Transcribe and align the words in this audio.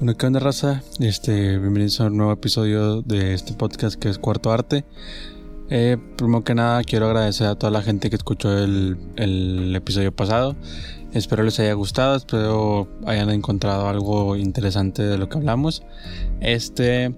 Bueno, 0.00 0.16
¿qué 0.16 0.24
onda, 0.24 0.40
raza? 0.40 0.82
Este, 0.98 1.58
bienvenidos 1.58 2.00
a 2.00 2.06
un 2.06 2.16
nuevo 2.16 2.32
episodio 2.32 3.02
de 3.02 3.34
este 3.34 3.52
podcast 3.52 4.00
que 4.00 4.08
es 4.08 4.18
Cuarto 4.18 4.50
Arte. 4.50 4.86
Eh, 5.68 5.98
primero 6.16 6.42
que 6.42 6.54
nada, 6.54 6.82
quiero 6.84 7.04
agradecer 7.04 7.48
a 7.48 7.54
toda 7.54 7.70
la 7.70 7.82
gente 7.82 8.08
que 8.08 8.16
escuchó 8.16 8.56
el, 8.56 8.96
el 9.16 9.76
episodio 9.76 10.10
pasado. 10.10 10.56
Espero 11.12 11.42
les 11.42 11.60
haya 11.60 11.74
gustado, 11.74 12.16
espero 12.16 12.88
hayan 13.04 13.28
encontrado 13.28 13.88
algo 13.88 14.36
interesante 14.36 15.02
de 15.02 15.18
lo 15.18 15.28
que 15.28 15.36
hablamos. 15.36 15.82
Este, 16.40 17.14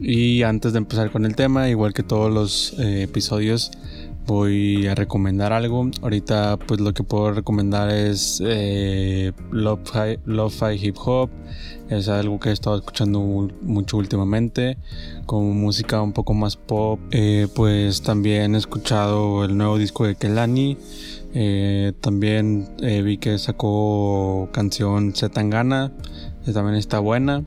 y 0.00 0.42
antes 0.42 0.72
de 0.72 0.78
empezar 0.78 1.12
con 1.12 1.26
el 1.26 1.36
tema, 1.36 1.68
igual 1.68 1.94
que 1.94 2.02
todos 2.02 2.32
los 2.32 2.74
eh, 2.80 3.02
episodios, 3.02 3.70
voy 4.26 4.86
a 4.86 4.94
recomendar 4.94 5.52
algo. 5.52 5.90
Ahorita 6.02 6.58
pues 6.58 6.80
lo 6.80 6.92
que 6.92 7.02
puedo 7.02 7.32
recomendar 7.32 7.90
es 7.90 8.42
eh, 8.44 9.32
Lo-Fi 9.50 10.18
Hip 10.82 10.96
Hop. 11.04 11.30
Es 11.88 12.08
algo 12.08 12.40
que 12.40 12.50
he 12.50 12.52
estado 12.52 12.76
escuchando 12.76 13.20
mucho 13.62 13.96
últimamente. 13.96 14.76
Con 15.26 15.56
música 15.56 16.02
un 16.02 16.12
poco 16.12 16.34
más 16.34 16.56
pop. 16.56 16.98
Eh, 17.12 17.46
pues 17.54 18.02
también 18.02 18.54
he 18.54 18.58
escuchado 18.58 19.44
el 19.44 19.56
nuevo 19.56 19.78
disco 19.78 20.06
de 20.06 20.16
Kelani. 20.16 20.76
Eh, 21.34 21.92
también 22.00 22.68
eh, 22.82 23.02
vi 23.02 23.18
que 23.18 23.38
sacó 23.38 24.48
canción 24.52 25.14
Zetangana. 25.14 25.92
Que 26.44 26.52
también 26.52 26.76
está 26.76 26.98
buena. 26.98 27.44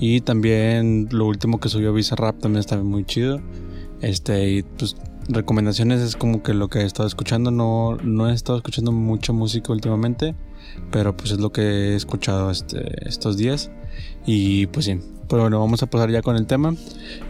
Y 0.00 0.22
también 0.22 1.08
lo 1.10 1.26
último 1.26 1.60
que 1.60 1.68
subió 1.68 1.92
Visa 1.92 2.16
Rap 2.16 2.40
también 2.40 2.60
está 2.60 2.76
muy 2.78 3.04
chido. 3.04 3.40
Este, 4.00 4.50
y 4.50 4.62
pues 4.62 4.96
recomendaciones 5.28 6.00
es 6.00 6.16
como 6.16 6.42
que 6.42 6.54
lo 6.54 6.68
que 6.68 6.80
he 6.80 6.84
estado 6.84 7.06
escuchando. 7.06 7.50
No, 7.50 7.96
no 8.02 8.28
he 8.28 8.34
estado 8.34 8.58
escuchando 8.58 8.92
mucha 8.92 9.32
música 9.32 9.72
últimamente, 9.72 10.34
pero 10.90 11.16
pues 11.16 11.32
es 11.32 11.40
lo 11.40 11.52
que 11.52 11.62
he 11.62 11.94
escuchado 11.94 12.50
este, 12.50 13.08
estos 13.08 13.36
días. 13.36 13.70
Y 14.26 14.66
pues 14.66 14.86
sí, 14.86 14.98
pero 15.28 15.42
bueno, 15.42 15.60
vamos 15.60 15.82
a 15.82 15.86
pasar 15.86 16.10
ya 16.10 16.22
con 16.22 16.36
el 16.36 16.46
tema. 16.46 16.74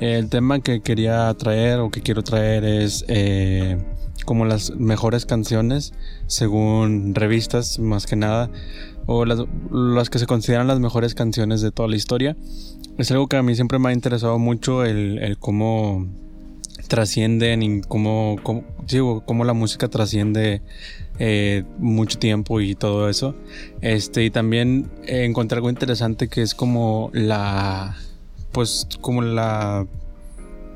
El 0.00 0.28
tema 0.28 0.60
que 0.60 0.80
quería 0.80 1.32
traer 1.34 1.80
o 1.80 1.90
que 1.90 2.00
quiero 2.00 2.22
traer 2.22 2.64
es 2.64 3.04
eh, 3.08 3.78
como 4.24 4.44
las 4.44 4.70
mejores 4.76 5.26
canciones 5.26 5.92
según 6.26 7.14
revistas, 7.14 7.78
más 7.78 8.06
que 8.06 8.16
nada, 8.16 8.50
o 9.06 9.24
las, 9.24 9.40
las 9.70 10.10
que 10.10 10.18
se 10.18 10.26
consideran 10.26 10.66
las 10.66 10.80
mejores 10.80 11.14
canciones 11.14 11.60
de 11.60 11.72
toda 11.72 11.88
la 11.88 11.96
historia. 11.96 12.36
Es 12.98 13.10
algo 13.10 13.26
que 13.26 13.36
a 13.36 13.42
mí 13.42 13.54
siempre 13.54 13.78
me 13.78 13.90
ha 13.90 13.92
interesado 13.92 14.38
mucho 14.38 14.84
el, 14.84 15.18
el 15.18 15.38
cómo 15.38 16.06
trascienden 16.90 17.62
y 17.62 17.80
cómo, 17.82 18.36
cómo, 18.42 19.44
la 19.44 19.52
música 19.52 19.86
trasciende 19.86 20.60
eh, 21.20 21.62
mucho 21.78 22.18
tiempo 22.18 22.60
y 22.60 22.74
todo 22.74 23.08
eso. 23.08 23.36
Este, 23.80 24.24
y 24.24 24.30
también 24.30 24.90
encontré 25.06 25.56
algo 25.56 25.70
interesante 25.70 26.26
que 26.26 26.42
es 26.42 26.52
como 26.52 27.10
la, 27.12 27.96
pues 28.50 28.88
como 29.00 29.22
la, 29.22 29.86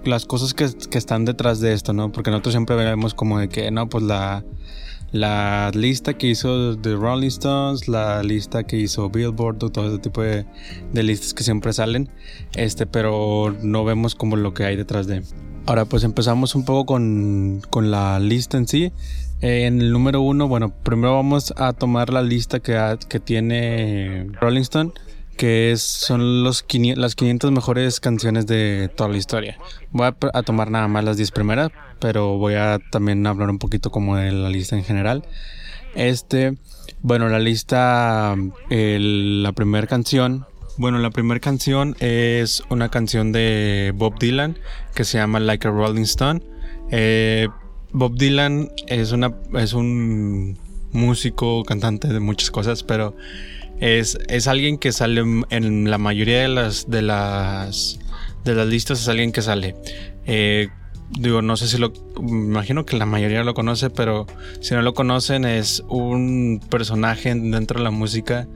las 0.05 0.25
cosas 0.25 0.55
que, 0.55 0.71
que 0.89 0.99
están 0.99 1.25
detrás 1.25 1.59
de 1.59 1.73
esto, 1.73 1.93
¿no? 1.93 2.13
Porque 2.13 2.31
nosotros 2.31 2.55
siempre 2.55 2.77
vemos 2.77 3.13
como 3.13 3.41
de 3.41 3.49
que, 3.49 3.73
no, 3.73 3.89
pues 3.89 4.05
la, 4.05 4.45
la 5.11 5.73
lista 5.75 6.15
que 6.15 6.29
hizo 6.29 6.79
The 6.79 6.95
Rolling 6.95 7.27
Stones, 7.27 7.89
la 7.89 8.23
lista 8.23 8.63
que 8.63 8.77
hizo 8.77 9.11
Billboard, 9.11 9.59
todo 9.59 9.89
ese 9.89 9.99
tipo 9.99 10.23
de, 10.23 10.47
de, 10.93 11.03
listas 11.03 11.35
que 11.35 11.43
siempre 11.43 11.73
salen, 11.73 12.09
este, 12.55 12.87
pero 12.87 13.53
no 13.63 13.85
vemos 13.85 14.15
como 14.15 14.37
lo 14.37 14.55
que 14.55 14.65
hay 14.65 14.77
detrás 14.77 15.09
de. 15.09 15.25
Ahora 15.67 15.87
pues 15.87 16.05
empezamos 16.05 16.55
un 16.55 16.65
poco 16.65 16.85
con, 16.85 17.63
con 17.71 17.91
la 17.91 18.19
lista 18.19 18.59
en 18.59 18.69
sí. 18.69 18.93
en 19.41 19.81
el 19.81 19.93
número 19.93 20.21
uno, 20.21 20.47
bueno, 20.47 20.75
primero 20.83 21.15
vamos 21.15 21.55
a 21.57 21.73
tomar 21.73 22.13
la 22.13 22.21
lista 22.23 22.61
que, 22.61 22.99
que 23.09 23.19
tiene 23.19 24.27
Rolling 24.41 24.61
Stone, 24.61 24.93
que 25.39 25.73
es, 25.73 25.81
son 25.81 26.45
los 26.45 26.65
las 26.97 27.15
500 27.15 27.51
mejores 27.51 27.99
canciones 28.01 28.47
de 28.47 28.91
toda 28.95 29.09
la 29.09 29.17
historia. 29.17 29.59
Voy 29.91 30.07
a, 30.07 30.43
tomar 30.43 30.71
nada 30.71 30.87
más 30.87 31.03
las 31.03 31.17
10 31.17 31.31
primeras, 31.31 31.71
pero 31.99 32.37
voy 32.37 32.55
a 32.55 32.79
también 32.91 33.27
hablar 33.27 33.49
un 33.49 33.59
poquito 33.59 33.91
como 33.91 34.17
de 34.17 34.33
la 34.33 34.51
lista 34.51 34.77
en 34.77 34.85
general. 34.85 35.25
Este, 35.95 36.59
bueno, 37.01 37.29
la 37.31 37.39
lista, 37.39 38.37
la 38.69 39.53
primera 39.53 39.87
canción 39.87 40.47
bueno, 40.77 40.99
la 40.99 41.11
primera 41.11 41.41
canción 41.41 41.97
es 42.01 42.63
una 42.69 42.89
canción 42.89 43.33
de 43.33 43.93
Bob 43.95 44.19
Dylan 44.19 44.59
que 44.95 45.05
se 45.05 45.19
llama 45.19 45.41
Like 45.41 45.69
a 45.69 45.71
Rolling 45.71 46.03
Stone. 46.03 46.43
Eh, 46.91 47.49
Bob 47.93 48.17
Dylan 48.17 48.71
es, 48.89 49.13
una, 49.13 49.33
es 49.55 49.73
un 49.73 50.59
músico, 50.93 51.65
cantante 51.65 52.09
de 52.09 52.21
muchas 52.21 52.51
cosas, 52.51 52.83
pero 52.83 53.17
es, 53.81 54.19
es 54.29 54.49
alguien 54.49 54.79
que 54.79 54.93
sale 54.93 55.23
en 55.51 55.91
la 55.91 55.99
mayoría 55.99 56.41
de 56.43 56.49
las, 56.49 56.91
de 56.91 57.03
las, 57.03 57.99
de 58.45 58.55
las 58.55 58.67
listas, 58.67 59.01
es 59.01 59.09
alguien 59.09 59.33
que 59.33 59.43
sale. 59.43 59.77
Eh, 60.27 60.69
digo, 61.19 61.43
no 61.43 61.57
sé 61.57 61.69
si 61.69 61.79
lo, 61.79 61.93
imagino 62.19 62.85
que 62.85 62.97
la 62.97 63.07
mayoría 63.07 63.45
lo 63.45 63.55
conoce, 63.55 63.91
pero 63.91 64.27
si 64.61 64.75
no 64.75 64.83
lo 64.83 64.95
conocen 64.95 65.45
es 65.45 65.83
un 65.89 66.61
personaje 66.71 67.35
dentro 67.35 67.79
de 67.79 67.85
la 67.85 67.91
música 67.91 68.49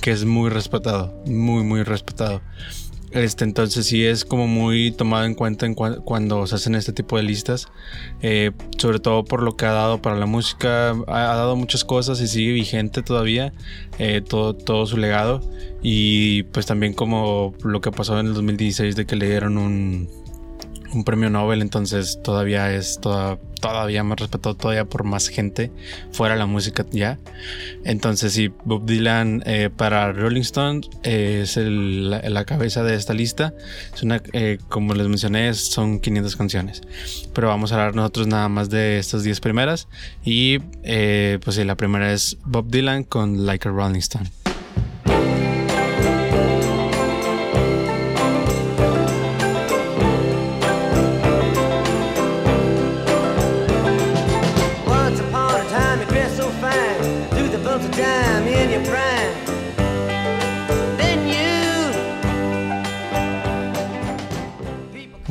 que 0.00 0.10
es 0.10 0.24
muy 0.24 0.50
respetado, 0.50 1.14
muy, 1.26 1.64
muy 1.64 1.82
respetado. 1.82 2.42
Este, 3.12 3.44
entonces 3.44 3.84
sí 3.84 4.06
es 4.06 4.24
como 4.24 4.46
muy 4.46 4.90
tomado 4.90 5.26
en 5.26 5.34
cuenta 5.34 5.66
en 5.66 5.74
cuando 5.74 6.46
se 6.46 6.54
hacen 6.54 6.74
este 6.74 6.94
tipo 6.94 7.18
de 7.18 7.22
listas, 7.22 7.68
eh, 8.22 8.52
sobre 8.78 9.00
todo 9.00 9.24
por 9.24 9.42
lo 9.42 9.54
que 9.54 9.66
ha 9.66 9.72
dado 9.72 10.00
para 10.00 10.16
la 10.16 10.24
música, 10.24 10.92
ha, 11.06 11.20
dado 11.20 11.54
muchas 11.54 11.84
cosas 11.84 12.22
y 12.22 12.26
sigue 12.26 12.52
vigente 12.52 13.02
todavía 13.02 13.52
eh, 13.98 14.22
todo, 14.26 14.54
todo 14.54 14.86
su 14.86 14.96
legado 14.96 15.42
y 15.82 16.44
pues 16.44 16.64
también 16.64 16.94
como 16.94 17.54
lo 17.62 17.82
que 17.82 17.90
pasó 17.90 18.18
en 18.18 18.28
el 18.28 18.34
2016 18.34 18.96
de 18.96 19.04
que 19.04 19.16
le 19.16 19.28
dieron 19.28 19.58
un, 19.58 20.08
un 20.92 21.04
premio 21.04 21.30
Nobel, 21.30 21.62
entonces 21.62 22.20
todavía 22.22 22.72
es 22.72 23.00
todavía 23.00 24.02
más 24.02 24.18
respetado 24.18 24.56
todavía 24.56 24.84
por 24.84 25.04
más 25.04 25.28
gente 25.28 25.70
fuera 26.10 26.36
la 26.36 26.46
música 26.46 26.84
ya. 26.90 27.18
Entonces 27.84 28.32
sí, 28.32 28.52
Bob 28.64 28.84
Dylan 28.84 29.42
eh, 29.46 29.70
para 29.74 30.12
Rolling 30.12 30.42
Stone 30.42 30.80
eh, 31.04 31.40
es 31.42 31.56
la, 31.56 32.44
cabeza 32.44 32.82
de 32.82 32.96
esta 32.96 33.14
lista. 33.14 33.54
Es 33.94 34.02
una, 34.02 34.20
eh, 34.32 34.58
como 34.68 34.94
les 34.94 35.06
mencioné, 35.08 35.54
son 35.54 36.00
500 36.00 36.36
canciones. 36.36 36.82
Pero 37.32 37.48
vamos 37.48 37.72
a 37.72 37.76
hablar 37.76 37.94
nosotros 37.94 38.26
nada 38.26 38.48
más 38.48 38.68
de 38.68 38.98
estas 38.98 39.22
10 39.22 39.40
primeras. 39.40 39.88
Y 40.24 40.58
pues 40.58 41.56
sí, 41.56 41.64
la 41.64 41.76
primera 41.76 42.12
es 42.12 42.36
Bob 42.44 42.68
Dylan 42.68 43.04
con 43.04 43.46
Like 43.46 43.68
a 43.68 43.70
Rolling 43.70 44.00
Stone. 44.00 44.41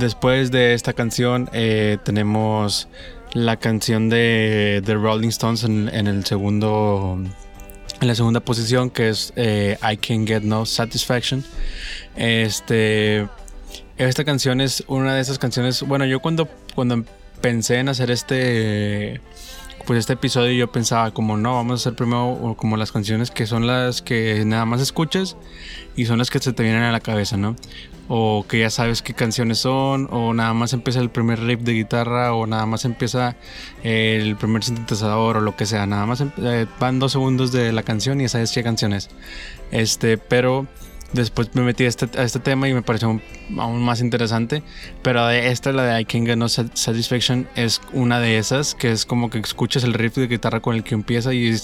Después 0.01 0.49
de 0.49 0.73
esta 0.73 0.93
canción 0.93 1.47
eh, 1.53 1.99
tenemos 2.03 2.87
la 3.33 3.57
canción 3.57 4.09
de 4.09 4.81
The 4.83 4.95
Rolling 4.95 5.27
Stones 5.27 5.63
en, 5.63 5.89
el 5.89 6.25
segundo 6.25 7.19
en 7.99 8.07
la 8.07 8.15
segunda 8.15 8.39
posición 8.39 8.89
que 8.89 9.09
es 9.09 9.31
eh, 9.35 9.77
I 9.83 9.97
Can 9.97 10.25
Get 10.25 10.41
No 10.41 10.65
Satisfaction. 10.65 11.43
Este 12.15 13.27
esta 13.99 14.23
canción 14.23 14.59
es 14.59 14.83
una 14.87 15.13
de 15.13 15.21
esas 15.21 15.37
canciones. 15.37 15.83
Bueno, 15.83 16.05
yo 16.05 16.19
cuando 16.19 16.49
cuando 16.73 17.05
pensé 17.39 17.77
en 17.77 17.87
hacer 17.87 18.09
este 18.09 19.21
pues 19.85 19.99
este 19.99 20.13
episodio 20.13 20.51
yo 20.53 20.71
pensaba 20.71 21.11
como 21.11 21.37
no, 21.37 21.53
vamos 21.53 21.73
a 21.73 21.75
hacer 21.75 21.95
primero 21.95 22.55
como 22.57 22.75
las 22.75 22.91
canciones 22.91 23.29
que 23.29 23.45
son 23.45 23.67
las 23.67 24.01
que 24.01 24.45
nada 24.45 24.65
más 24.65 24.81
escuchas 24.81 25.37
y 25.95 26.05
son 26.05 26.17
las 26.17 26.31
que 26.31 26.39
se 26.39 26.53
te 26.53 26.63
vienen 26.63 26.81
a 26.81 26.91
la 26.91 27.01
cabeza, 27.01 27.37
¿no? 27.37 27.55
O 28.13 28.45
que 28.45 28.59
ya 28.59 28.69
sabes 28.69 29.01
qué 29.01 29.13
canciones 29.13 29.59
son, 29.59 30.09
o 30.11 30.33
nada 30.33 30.53
más 30.53 30.73
empieza 30.73 30.99
el 30.99 31.09
primer 31.09 31.39
riff 31.39 31.61
de 31.61 31.71
guitarra, 31.71 32.33
o 32.33 32.45
nada 32.45 32.65
más 32.65 32.83
empieza 32.83 33.37
el 33.83 34.35
primer 34.35 34.65
sintetizador, 34.65 35.37
o 35.37 35.39
lo 35.39 35.55
que 35.55 35.65
sea, 35.65 35.85
nada 35.85 36.05
más 36.05 36.19
em, 36.19 36.29
eh, 36.43 36.65
van 36.77 36.99
dos 36.99 37.13
segundos 37.13 37.53
de 37.53 37.71
la 37.71 37.83
canción 37.83 38.19
y 38.19 38.27
sabes 38.27 38.51
qué 38.51 38.63
canción 38.63 38.91
es. 38.91 39.09
Este, 39.71 40.17
pero 40.17 40.67
después 41.13 41.55
me 41.55 41.61
metí 41.61 41.85
a 41.85 41.87
este, 41.87 42.09
a 42.19 42.23
este 42.23 42.39
tema 42.39 42.67
y 42.67 42.73
me 42.73 42.81
pareció 42.81 43.21
aún 43.57 43.81
más 43.81 44.01
interesante. 44.01 44.61
Pero 45.01 45.29
esta, 45.29 45.71
la 45.71 45.83
de 45.83 46.01
I 46.01 46.03
Can 46.03 46.25
Get 46.25 46.35
No 46.35 46.49
Satisfaction, 46.49 47.47
es 47.55 47.79
una 47.93 48.19
de 48.19 48.37
esas 48.37 48.75
que 48.75 48.91
es 48.91 49.05
como 49.05 49.29
que 49.29 49.39
escuchas 49.39 49.85
el 49.85 49.93
riff 49.93 50.15
de 50.15 50.27
guitarra 50.27 50.59
con 50.59 50.75
el 50.75 50.83
que 50.83 50.95
empieza 50.95 51.33
y 51.33 51.55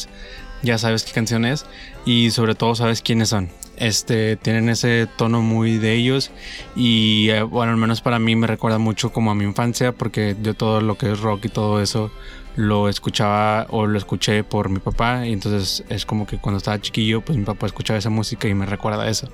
ya 0.63 0.77
sabes 0.77 1.03
qué 1.03 1.11
canción 1.11 1.43
es 1.43 1.65
y 2.05 2.31
sobre 2.31 2.55
todo 2.55 2.73
sabes 2.73 3.01
quiénes 3.01 3.27
son. 3.27 3.49
Este, 3.77 4.35
tienen 4.35 4.69
ese 4.69 5.07
tono 5.17 5.41
muy 5.41 5.77
de 5.77 5.93
ellos 5.93 6.31
y 6.75 7.29
eh, 7.29 7.43
bueno, 7.43 7.71
al 7.71 7.77
menos 7.77 8.01
para 8.01 8.19
mí 8.19 8.35
me 8.35 8.47
recuerda 8.47 8.77
mucho 8.77 9.11
como 9.11 9.31
a 9.31 9.35
mi 9.35 9.43
infancia 9.43 9.91
porque 9.91 10.35
yo 10.41 10.53
todo 10.53 10.81
lo 10.81 10.97
que 10.97 11.11
es 11.11 11.19
rock 11.19 11.45
y 11.45 11.49
todo 11.49 11.81
eso 11.81 12.11
lo 12.57 12.89
escuchaba 12.89 13.67
o 13.69 13.85
lo 13.85 13.97
escuché 13.97 14.43
por 14.43 14.69
mi 14.69 14.79
papá 14.79 15.27
y 15.27 15.31
entonces 15.31 15.83
es 15.89 16.05
como 16.05 16.25
que 16.25 16.39
cuando 16.39 16.57
estaba 16.57 16.81
chiquillo 16.81 17.21
pues 17.21 17.37
mi 17.37 17.45
papá 17.45 17.67
escuchaba 17.67 17.99
esa 17.99 18.09
música 18.09 18.47
y 18.47 18.53
me 18.55 18.65
recuerda 18.65 19.07
eso. 19.07 19.29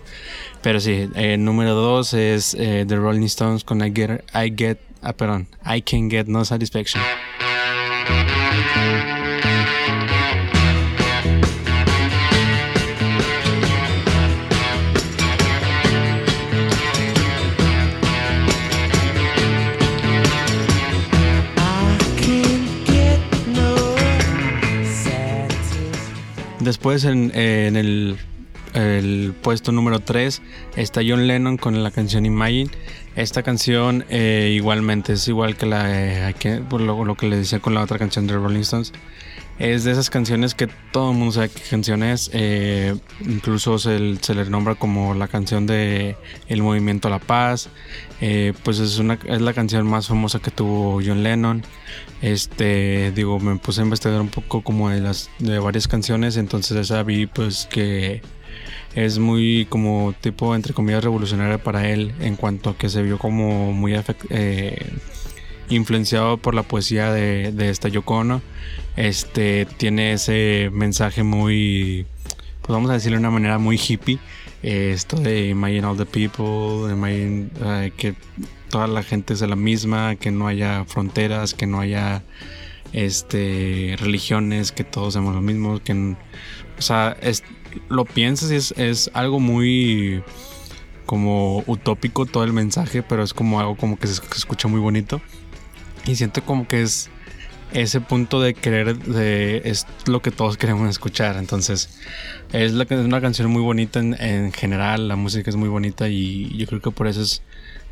Pero 0.61 0.79
sí, 0.79 1.09
eh, 1.15 1.37
número 1.37 1.73
dos 1.73 2.13
es 2.13 2.53
eh, 2.59 2.85
The 2.87 2.97
Rolling 2.97 3.25
Stones 3.25 3.63
con 3.63 3.83
I 3.83 3.91
Get, 3.95 4.23
I 4.35 4.53
Get, 4.55 4.79
ah, 5.01 5.15
I 5.65 5.81
Can 5.81 6.09
Get 6.09 6.27
No 6.27 6.43
Satisfaction. 6.43 7.01
Después 26.73 27.05
en, 27.05 27.31
el, 27.35 28.17
puesto 29.43 29.71
número 29.71 29.99
3 29.99 30.41
está 30.75 31.01
John 31.07 31.27
Lennon 31.27 31.57
con 31.57 31.83
la 31.83 31.91
canción 31.91 32.25
Imagine. 32.25 32.71
Esta 33.15 33.43
canción 33.43 34.05
eh, 34.09 34.51
igualmente 34.55 35.13
es 35.13 35.27
igual 35.27 35.55
que 35.55 35.67
la 35.67 36.33
por 36.67 36.81
lo, 36.81 37.13
que 37.13 37.27
le 37.27 37.37
decía 37.37 37.59
con 37.59 37.75
la 37.75 37.83
otra 37.83 37.99
canción 37.99 38.25
de 38.25 38.33
Rolling 38.33 38.61
Stones. 38.61 38.91
Es 39.59 39.83
de 39.83 39.91
esas 39.91 40.09
canciones 40.09 40.55
que 40.55 40.67
todo 40.91 41.11
el 41.11 41.17
mundo 41.17 41.31
sabe 41.31 41.49
qué 41.49 41.61
canción 41.69 42.01
es. 42.03 42.29
Eh, 42.33 42.95
incluso 43.21 43.77
se, 43.77 43.99
le 43.99 44.45
nombra 44.49 44.75
como 44.75 45.13
la 45.13 45.27
canción 45.27 45.67
de 45.67 46.17
El 46.47 46.63
Movimiento 46.63 47.07
a 47.07 47.11
la 47.11 47.19
Paz. 47.19 47.69
Eh, 48.19 48.53
pues 48.63 48.79
es, 48.79 48.97
una, 48.97 49.19
es 49.25 49.41
la 49.41 49.53
canción 49.53 49.85
más 49.85 50.07
famosa 50.07 50.39
que 50.39 50.51
tuvo 50.51 51.01
John 51.05 51.23
Lennon. 51.23 51.63
Este, 52.21 53.11
digo, 53.11 53.39
me 53.39 53.55
puse 53.57 53.81
a 53.81 53.83
investigar 53.83 54.19
un 54.21 54.29
poco 54.29 54.63
como 54.63 54.89
de 54.89 55.01
las 55.01 55.29
de 55.39 55.59
varias 55.59 55.87
canciones. 55.87 56.37
Entonces 56.37 56.75
esa 56.75 57.03
vi 57.03 57.27
pues 57.27 57.67
que 57.69 58.21
es 58.95 59.19
muy 59.19 59.65
como 59.69 60.13
tipo 60.19 60.55
entre 60.55 60.73
comillas 60.73 61.03
revolucionaria 61.03 61.57
para 61.57 61.89
él 61.89 62.13
en 62.19 62.35
cuanto 62.35 62.71
a 62.71 62.77
que 62.77 62.89
se 62.89 63.01
vio 63.01 63.17
como 63.17 63.73
muy 63.73 63.95
eh, 64.29 64.91
influenciado 65.69 66.37
por 66.37 66.55
la 66.55 66.63
poesía 66.63 67.11
de, 67.11 67.51
de 67.51 67.69
esta 67.69 67.89
Yoko 67.89 68.41
Este 68.95 69.65
tiene 69.77 70.13
ese 70.13 70.69
mensaje 70.71 71.23
muy, 71.23 72.05
pues 72.61 72.73
vamos 72.73 72.89
a 72.89 72.93
decirlo 72.93 73.17
de 73.17 73.21
una 73.21 73.31
manera 73.31 73.57
muy 73.57 73.77
hippie. 73.77 74.19
esto 74.61 75.17
de 75.17 75.49
Imagine 75.49 75.85
all 75.85 75.97
the 75.97 76.05
people, 76.05 76.91
imagine 76.91 77.49
uh, 77.61 77.91
que 77.95 78.15
toda 78.69 78.87
la 78.87 79.03
gente 79.03 79.35
sea 79.35 79.47
la 79.47 79.55
misma, 79.55 80.15
que 80.15 80.31
no 80.31 80.47
haya 80.47 80.85
fronteras, 80.85 81.53
que 81.53 81.67
no 81.67 81.79
haya 81.79 82.23
este 82.93 83.95
religiones, 83.99 84.71
que 84.71 84.83
todos 84.83 85.13
seamos 85.13 85.35
los 85.35 85.43
mismos, 85.43 85.81
que 85.81 86.15
o 86.77 86.81
sea, 86.81 87.17
es, 87.21 87.43
lo 87.89 88.05
piensas 88.05 88.51
y 88.51 88.55
es, 88.55 88.73
es 88.77 89.11
algo 89.13 89.39
muy 89.39 90.23
como 91.05 91.63
utópico 91.67 92.25
todo 92.25 92.43
el 92.43 92.53
mensaje, 92.53 93.03
pero 93.03 93.23
es 93.23 93.33
como 93.33 93.59
algo 93.59 93.75
como 93.75 93.97
que 93.97 94.07
se 94.07 94.21
escucha 94.35 94.67
muy 94.67 94.79
bonito. 94.79 95.21
Y 96.05 96.15
siento 96.15 96.43
como 96.43 96.67
que 96.67 96.81
es 96.81 97.09
ese 97.73 98.01
punto 98.01 98.41
de 98.41 98.53
querer, 98.53 98.97
es 99.65 99.87
lo 100.05 100.21
que 100.21 100.31
todos 100.31 100.57
queremos 100.57 100.89
escuchar. 100.89 101.37
Entonces, 101.37 101.89
es, 102.51 102.73
la, 102.73 102.83
es 102.83 102.91
una 102.91 103.21
canción 103.21 103.49
muy 103.49 103.61
bonita 103.61 103.99
en, 103.99 104.13
en, 104.21 104.51
general, 104.51 105.07
la 105.07 105.15
música 105.15 105.49
es 105.49 105.55
muy 105.55 105.69
bonita 105.69 106.07
y 106.09 106.55
yo 106.57 106.67
creo 106.67 106.81
que 106.81 106.91
por 106.91 107.07
eso 107.07 107.21
es 107.21 107.41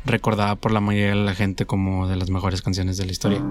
recordada 0.04 0.56
por 0.56 0.72
la 0.72 0.80
mayoría 0.80 1.10
de 1.10 1.16
la 1.16 1.34
gente 1.34 1.66
como 1.66 2.08
de 2.08 2.16
las 2.16 2.30
mejores 2.30 2.62
canciones 2.62 2.96
de 2.96 3.06
la 3.06 3.12
historia. 3.12 3.42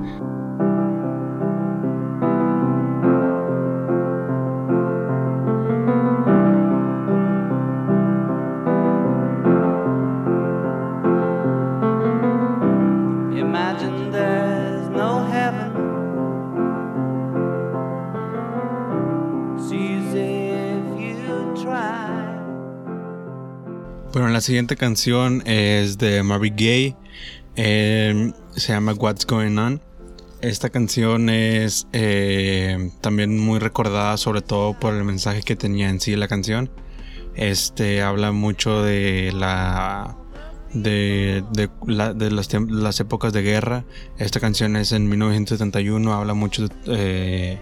La 24.41 24.45
siguiente 24.45 24.75
canción 24.75 25.43
es 25.45 25.99
de 25.99 26.23
Marvin 26.23 26.55
Gaye. 26.55 26.95
Em, 27.55 28.33
se 28.55 28.73
llama 28.73 28.93
What's 28.93 29.27
Going 29.27 29.55
On. 29.59 29.79
Esta 30.41 30.71
canción 30.71 31.29
es 31.29 31.85
eh, 31.93 32.89
también 33.01 33.38
muy 33.38 33.59
recordada, 33.59 34.17
sobre 34.17 34.41
todo 34.41 34.73
por 34.73 34.95
el 34.95 35.03
mensaje 35.03 35.43
que 35.43 35.55
tenía 35.55 35.91
en 35.91 35.99
sí 35.99 36.15
la 36.15 36.27
canción. 36.27 36.71
Este 37.35 38.01
habla 38.01 38.31
mucho 38.31 38.81
de 38.81 39.31
la 39.31 40.17
de, 40.73 41.44
las, 42.27 42.99
épocas 42.99 43.33
de 43.33 43.44
guerra. 43.44 43.85
Esta 44.17 44.39
canción 44.39 44.75
es 44.75 44.91
en 44.91 45.07
1971, 45.07 46.13
habla 46.15 46.33
mucho 46.33 46.67
de, 46.67 46.73
eh, 46.87 47.59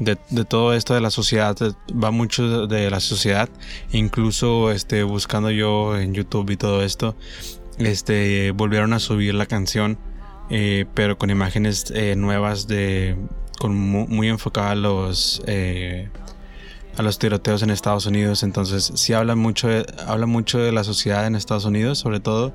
de, 0.00 0.16
todo 0.44 0.74
esto 0.74 0.94
de 0.94 1.00
la 1.00 1.10
sociedad, 1.10 1.56
va 1.92 2.10
mucho 2.10 2.66
de, 2.66 2.90
la 2.90 3.00
sociedad, 3.00 3.48
incluso 3.92 4.70
este, 4.70 5.02
buscando 5.02 5.50
yo 5.50 5.96
en 5.96 6.14
YouTube 6.14 6.50
y 6.50 6.56
todo 6.56 6.82
esto, 6.82 7.14
este, 7.78 8.50
volvieron 8.52 8.92
a 8.94 8.98
subir 8.98 9.34
la 9.34 9.46
canción, 9.46 9.98
eh, 10.48 10.86
pero 10.94 11.18
con 11.18 11.30
imágenes 11.30 11.92
eh, 11.94 12.16
nuevas 12.16 12.66
de, 12.66 13.16
con 13.58 13.78
muy, 13.78 14.28
enfocada 14.28 14.72
a 14.72 14.74
los, 14.74 15.42
eh, 15.46 16.08
a 16.96 17.02
los 17.02 17.18
tiroteos 17.18 17.62
en 17.62 17.70
Estados 17.70 18.06
Unidos, 18.06 18.42
entonces 18.42 18.90
sí 18.94 19.12
habla 19.12 19.36
mucho, 19.36 19.68
de, 19.68 19.86
habla 20.06 20.26
mucho 20.26 20.58
de 20.58 20.72
la 20.72 20.82
sociedad 20.82 21.26
en 21.26 21.36
Estados 21.36 21.66
Unidos, 21.66 21.98
sobre 21.98 22.20
todo, 22.20 22.54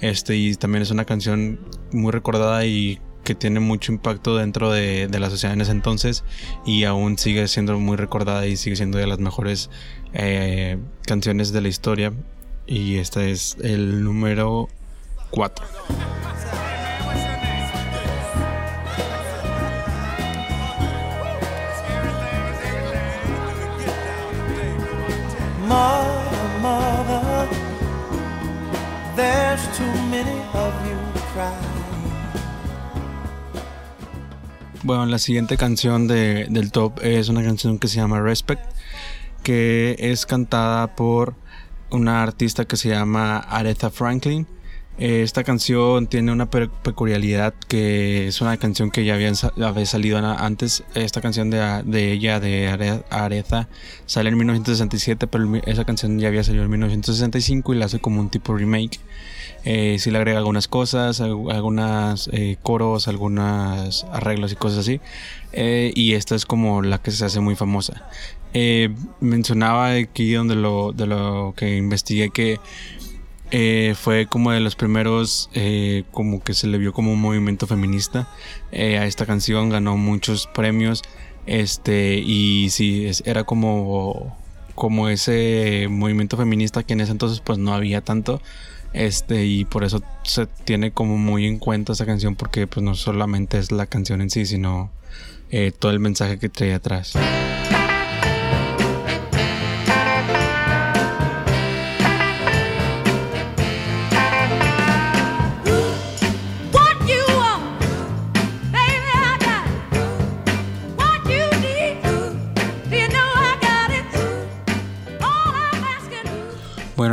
este, 0.00 0.36
y 0.36 0.56
también 0.56 0.82
es 0.82 0.90
una 0.90 1.04
canción 1.04 1.60
muy 1.92 2.10
recordada 2.10 2.66
y 2.66 3.00
que 3.30 3.36
tiene 3.36 3.60
mucho 3.60 3.92
impacto 3.92 4.36
dentro 4.36 4.72
de, 4.72 5.08
la 5.08 5.30
sociedad 5.30 5.54
en 5.54 5.60
ese 5.60 5.70
entonces 5.70 6.24
y 6.66 6.82
aún 6.82 7.16
sigue 7.16 7.46
siendo 7.46 7.78
muy 7.78 7.96
recordada 7.96 8.44
y 8.44 8.56
sigue 8.56 8.74
siendo 8.74 8.98
de 8.98 9.06
las 9.06 9.20
mejores 9.20 9.70
eh, 10.14 10.78
canciones 11.06 11.52
de 11.52 11.60
la 11.60 11.68
historia. 11.68 12.12
Y 12.66 12.96
este 12.96 13.30
es 13.30 13.56
el 13.62 14.02
número 14.02 14.68
4. 15.30 15.64
Bueno, 34.82 35.04
la 35.04 35.18
siguiente 35.18 35.58
canción 35.58 36.08
de, 36.08 36.46
del 36.48 36.72
top 36.72 37.00
es 37.02 37.28
una 37.28 37.42
canción 37.42 37.78
que 37.78 37.86
se 37.86 37.96
llama 37.96 38.22
Respect, 38.22 38.64
que 39.42 39.94
es 39.98 40.24
cantada 40.24 40.96
por 40.96 41.34
una 41.90 42.22
artista 42.22 42.64
que 42.64 42.78
se 42.78 42.88
llama 42.88 43.36
Aretha 43.36 43.90
Franklin. 43.90 44.46
Esta 45.00 45.44
canción 45.44 46.08
tiene 46.08 46.30
una 46.30 46.50
peculiaridad 46.50 47.54
que 47.68 48.28
es 48.28 48.42
una 48.42 48.58
canción 48.58 48.90
que 48.90 49.06
ya 49.06 49.14
había, 49.14 49.34
salido 49.86 50.18
antes. 50.18 50.84
Esta 50.94 51.22
canción 51.22 51.48
de, 51.48 52.12
ella, 52.12 52.38
de 52.38 53.02
Aretha, 53.08 53.66
sale 54.04 54.28
en 54.28 54.36
1967, 54.36 55.26
pero 55.26 55.56
esa 55.64 55.86
canción 55.86 56.18
ya 56.18 56.28
había 56.28 56.44
salido 56.44 56.64
en 56.64 56.70
1965 56.70 57.72
y 57.72 57.78
la 57.78 57.86
hace 57.86 57.98
como 57.98 58.20
un 58.20 58.28
tipo 58.28 58.54
remake. 58.54 59.00
Eh, 59.64 59.96
si 59.98 60.10
le 60.10 60.18
agrega 60.18 60.36
algunas 60.36 60.68
cosas, 60.68 61.22
algunos 61.22 62.28
eh, 62.32 62.58
coros, 62.62 63.08
algunos 63.08 64.04
arreglos 64.12 64.52
y 64.52 64.56
cosas 64.56 64.80
así. 64.80 65.00
Eh, 65.52 65.92
y 65.94 66.12
esta 66.12 66.34
es 66.34 66.44
como 66.44 66.82
la 66.82 66.98
que 66.98 67.10
se 67.10 67.24
hace 67.24 67.40
muy 67.40 67.56
famosa. 67.56 68.06
mencionaba 69.20 69.92
aquí 69.92 70.32
donde 70.34 70.56
lo, 70.56 70.92
de 70.92 71.06
lo 71.06 71.54
que 71.56 71.76
investigué 71.78 72.28
que 72.28 72.58
fue 73.96 74.26
como 74.26 74.52
de 74.52 74.60
los 74.60 74.76
primeros, 74.76 75.50
como 76.10 76.42
que 76.42 76.54
se 76.54 76.66
le 76.66 76.78
vio 76.78 76.92
como 76.92 77.12
un 77.12 77.20
movimiento 77.20 77.66
feminista. 77.66 78.28
a 78.72 79.06
esta 79.06 79.26
canción 79.26 79.70
ganó 79.70 79.96
muchos 79.96 80.46
premios. 80.46 81.02
Este, 81.46 82.18
y 82.18 82.70
sí, 82.70 83.10
era 83.24 83.44
como, 83.44 84.36
como 84.74 85.08
ese 85.08 85.88
movimiento 85.90 86.36
feminista 86.36 86.82
que 86.82 86.92
en 86.92 87.00
ese 87.00 87.12
entonces 87.12 87.40
pues 87.40 87.58
no 87.58 87.74
había 87.74 88.02
tanto. 88.02 88.40
Este, 88.92 89.46
y 89.46 89.64
por 89.64 89.84
eso 89.84 90.02
se 90.24 90.46
tiene 90.46 90.90
como 90.90 91.16
muy 91.16 91.46
en 91.46 91.58
cuenta 91.58 91.92
esa 91.92 92.06
canción, 92.06 92.36
porque 92.36 92.66
pues 92.66 92.82
no 92.82 92.94
solamente 92.94 93.58
es 93.58 93.70
la 93.70 93.86
canción 93.86 94.20
en 94.20 94.30
sí, 94.30 94.46
sino 94.46 94.90
eh, 95.50 95.72
todo 95.76 95.92
el 95.92 96.00
mensaje 96.00 96.38
que 96.38 96.48
trae 96.48 96.74
atrás. 96.74 97.14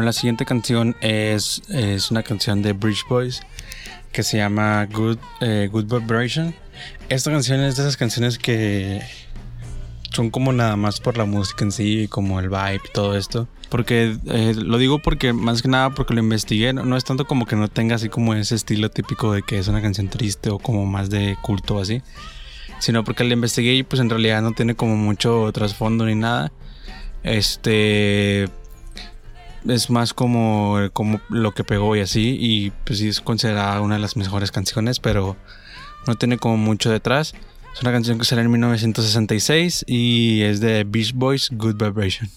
La 0.07 0.13
siguiente 0.13 0.45
canción 0.45 0.95
es, 1.01 1.61
es 1.67 2.11
una 2.11 2.23
canción 2.23 2.61
de 2.61 2.71
Bridge 2.71 3.03
Boys 3.09 3.41
que 4.13 4.23
se 4.23 4.37
llama 4.37 4.85
Good, 4.85 5.17
eh, 5.41 5.67
Good 5.69 5.93
Vibration. 5.93 6.55
Esta 7.09 7.29
canción 7.29 7.59
es 7.59 7.75
de 7.75 7.83
esas 7.83 7.97
canciones 7.97 8.37
que 8.37 9.01
son 10.13 10.29
como 10.29 10.53
nada 10.53 10.77
más 10.77 11.01
por 11.01 11.17
la 11.17 11.25
música 11.25 11.65
en 11.65 11.73
sí, 11.73 12.07
como 12.07 12.39
el 12.39 12.47
vibe 12.47 12.75
y 12.75 12.93
todo 12.93 13.17
esto. 13.17 13.49
Porque 13.67 14.17
eh, 14.27 14.53
lo 14.55 14.77
digo 14.77 14.99
porque 14.99 15.33
más 15.33 15.61
que 15.61 15.67
nada 15.67 15.89
porque 15.89 16.13
lo 16.13 16.21
investigué, 16.21 16.71
no, 16.71 16.95
es 16.95 17.03
tanto 17.03 17.27
como 17.27 17.45
que 17.45 17.57
no 17.57 17.67
tenga 17.67 17.95
así 17.95 18.07
como 18.07 18.33
ese 18.33 18.55
estilo 18.55 18.89
típico 18.89 19.33
de 19.33 19.41
que 19.41 19.59
es 19.59 19.67
una 19.67 19.81
canción 19.81 20.07
triste 20.07 20.49
o 20.49 20.57
como 20.57 20.85
más 20.85 21.09
de 21.09 21.35
culto 21.41 21.81
así, 21.81 22.01
sino 22.79 23.03
porque 23.03 23.25
lo 23.25 23.33
investigué 23.33 23.73
y 23.73 23.83
pues 23.83 23.99
en 23.99 24.09
realidad 24.09 24.41
no 24.41 24.53
tiene 24.53 24.73
como 24.73 24.95
mucho 24.95 25.51
trasfondo 25.51 26.05
ni 26.05 26.15
nada. 26.15 26.53
Este 27.23 28.47
es 29.67 29.89
más 29.89 30.13
como, 30.13 30.77
como 30.93 31.21
lo 31.29 31.51
que 31.53 31.63
pegó 31.63 31.95
y 31.95 32.01
así 32.01 32.37
y 32.39 32.71
pues 32.85 32.99
sí 32.99 33.07
es 33.09 33.21
considerada 33.21 33.81
una 33.81 33.95
de 33.95 34.01
las 34.01 34.17
mejores 34.17 34.51
canciones, 34.51 34.99
pero 34.99 35.37
no 36.05 36.15
tiene 36.15 36.37
como 36.37 36.57
mucho 36.57 36.89
detrás. 36.89 37.33
Es 37.73 37.81
una 37.81 37.91
canción 37.91 38.17
que 38.17 38.25
salió 38.25 38.43
en 38.43 38.51
1966 38.51 39.85
y 39.87 40.41
es 40.41 40.59
de 40.59 40.83
Beach 40.83 41.13
Boys, 41.13 41.49
Good 41.51 41.75
Vibration. 41.75 42.29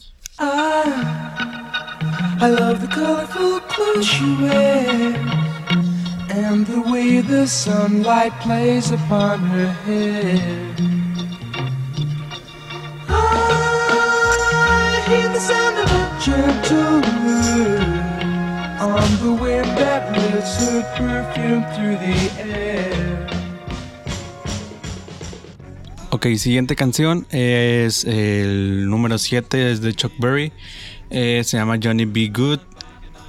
I, 2.42 2.48
love 2.48 2.80
the 2.80 2.88
colorful 2.88 3.60
clothes 3.68 4.20
and 6.30 6.66
the 6.66 6.80
way 6.90 7.20
the 7.20 7.46
sunlight 7.46 8.32
plays 8.40 8.90
upon 8.90 9.40
her 9.40 9.72
hair. 9.84 10.74
I 13.08 15.04
hear 15.06 15.28
the 15.28 15.40
sound 15.40 15.78
of 15.78 15.99
Ok, 26.10 26.26
siguiente 26.36 26.76
canción 26.76 27.26
es 27.30 28.04
el 28.04 28.90
número 28.90 29.16
7, 29.16 29.72
es 29.72 29.80
de 29.80 29.94
Chuck 29.94 30.12
Berry. 30.18 30.52
Eh, 31.08 31.40
se 31.42 31.56
llama 31.56 31.78
Johnny 31.82 32.04
B. 32.04 32.28
Good. 32.28 32.60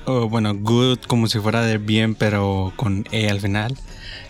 O 0.04 0.28
bueno, 0.28 0.54
Good 0.54 1.00
como 1.08 1.28
si 1.28 1.40
fuera 1.40 1.62
de 1.62 1.78
bien, 1.78 2.16
pero 2.16 2.74
con 2.76 3.06
E 3.12 3.30
al 3.30 3.40
final. 3.40 3.78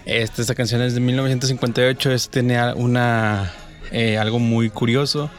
Esta, 0.05 0.43
esta 0.43 0.53
canción 0.53 0.83
es 0.83 0.93
de 0.93 0.99
1958. 0.99 2.11
Es, 2.11 2.29
tiene 2.29 2.73
una, 2.73 3.51
eh, 3.91 4.19
algo 4.19 4.37
muy 4.37 4.69
curioso. 4.69 5.31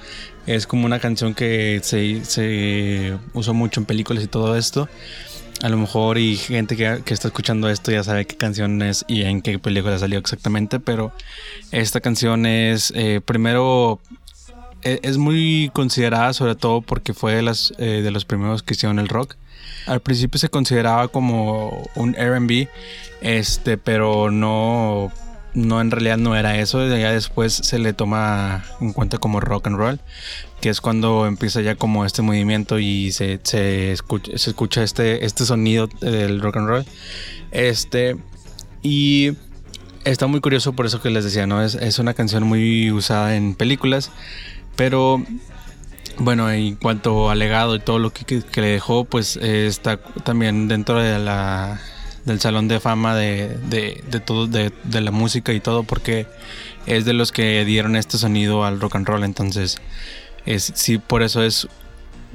Es 0.46 0.66
como 0.66 0.87
una 0.87 0.99
canción 0.99 1.34
que 1.34 1.80
se, 1.82 2.25
se 2.25 3.16
usó 3.32 3.54
mucho 3.54 3.80
en 3.80 3.87
películas 3.87 4.25
y 4.25 4.26
todo 4.26 4.56
esto. 4.56 4.88
A 5.62 5.68
lo 5.68 5.76
mejor 5.76 6.18
y 6.18 6.37
gente 6.37 6.76
que, 6.76 7.02
está 7.06 7.28
escuchando 7.28 7.68
esto 7.68 7.92
ya 7.92 8.02
sabe 8.02 8.26
qué 8.26 8.37
canción 8.37 8.82
es 8.82 9.04
y 9.06 9.22
en 9.22 9.42
qué 9.42 9.61
película 9.61 9.96
salió 9.96 10.18
exactamente, 10.18 10.80
pero 10.80 11.12
esta 11.70 12.00
canción 12.00 12.46
es 12.46 12.92
eh, 12.96 13.20
primero 13.25 14.00
e, 14.82 14.99
es 15.04 15.18
muy 15.18 15.70
considerada 15.72 16.32
sobre 16.32 16.56
todo 16.56 16.82
porque 16.82 17.14
fue 17.14 17.37
de, 17.37 17.42
las, 17.42 17.72
eh, 17.78 18.02
de 18.02 18.11
los 18.11 18.25
primeros 18.25 18.64
que 18.64 18.75
hicieron 18.75 18.99
el 18.99 19.08
rock. 19.08 19.37
Al 19.87 20.00
principio 20.00 20.38
se 20.40 20.49
consideraba 20.49 21.08
como 21.08 21.88
un 21.94 22.16
R&B, 22.16 22.68
este, 23.20 23.78
pero 23.78 24.32
no 24.32 25.12
no 25.54 25.80
en 25.80 25.90
realidad 25.90 26.16
no 26.16 26.35
era 26.37 26.59
eso, 26.59 26.87
ya 26.88 27.12
después 27.12 27.52
se 27.52 27.78
le 27.78 27.92
toma 27.92 28.64
en 28.80 28.92
cuenta 28.92 29.18
como 29.18 29.40
rock 29.40 29.66
and 29.66 29.76
roll, 29.76 30.00
que 30.61 30.71
es 30.71 30.80
cuando 30.80 31.26
empieza 31.26 31.61
ya 31.61 31.75
como 31.75 32.04
este 32.04 32.23
movimiento 32.23 32.78
y 32.78 33.12
se, 33.12 33.40
se, 33.42 33.92
escucha, 33.92 34.37
se 34.37 34.50
escucha, 34.50 34.82
este, 34.82 35.25
este 35.25 35.44
sonido 35.44 35.88
del 36.00 36.40
rock 36.40 36.56
and 36.56 36.68
roll. 36.68 36.85
Este, 37.50 38.16
y 38.82 39.32
está 40.04 40.26
muy 40.26 40.40
curioso 40.40 40.73
por 40.73 40.87
eso 40.87 41.02
que 41.02 41.11
les 41.11 41.25
decía, 41.25 41.47
¿no? 41.47 41.62
Es, 41.62 41.75
es 41.75 41.99
una 41.99 42.14
canción 42.14 42.44
muy 42.44 42.90
usada 42.90 43.37
en 43.37 43.54
películas, 43.54 44.11
pero 44.76 45.23
bueno, 46.18 46.50
en 46.50 46.76
cuanto 46.76 47.30
al 47.30 47.38
legado 47.38 47.76
y 47.76 47.80
todo 47.80 47.99
lo 47.99 48.11
que, 48.11 48.25
que, 48.25 48.61
le 48.61 48.68
dejó, 48.68 49.04
pues 49.04 49.37
está 49.37 49.99
también 49.99 50.68
dentro 50.68 50.99
de 50.99 51.18
la 51.18 51.80
del 52.24 52.40
Salón 52.40 52.68
de 52.68 52.80
Fama 52.80 53.16
de, 53.16 53.56
de, 53.68 54.20
todo, 54.20 54.46
de, 54.46 54.72
de, 54.84 55.00
la 55.00 55.10
música 55.10 55.52
y 55.52 55.60
todo, 55.60 55.82
porque 55.82 56.26
es 56.86 57.04
de 57.04 57.12
los 57.12 57.32
que 57.32 57.64
dieron 57.64 57.96
este 57.96 58.18
sonido 58.18 58.64
al 58.64 58.80
rock 58.80 58.96
and 58.96 59.06
roll. 59.06 59.24
Entonces, 59.24 59.78
es, 60.46 60.72
sí, 60.74 60.98
por 60.98 61.22
eso 61.22 61.42
es. 61.42 61.68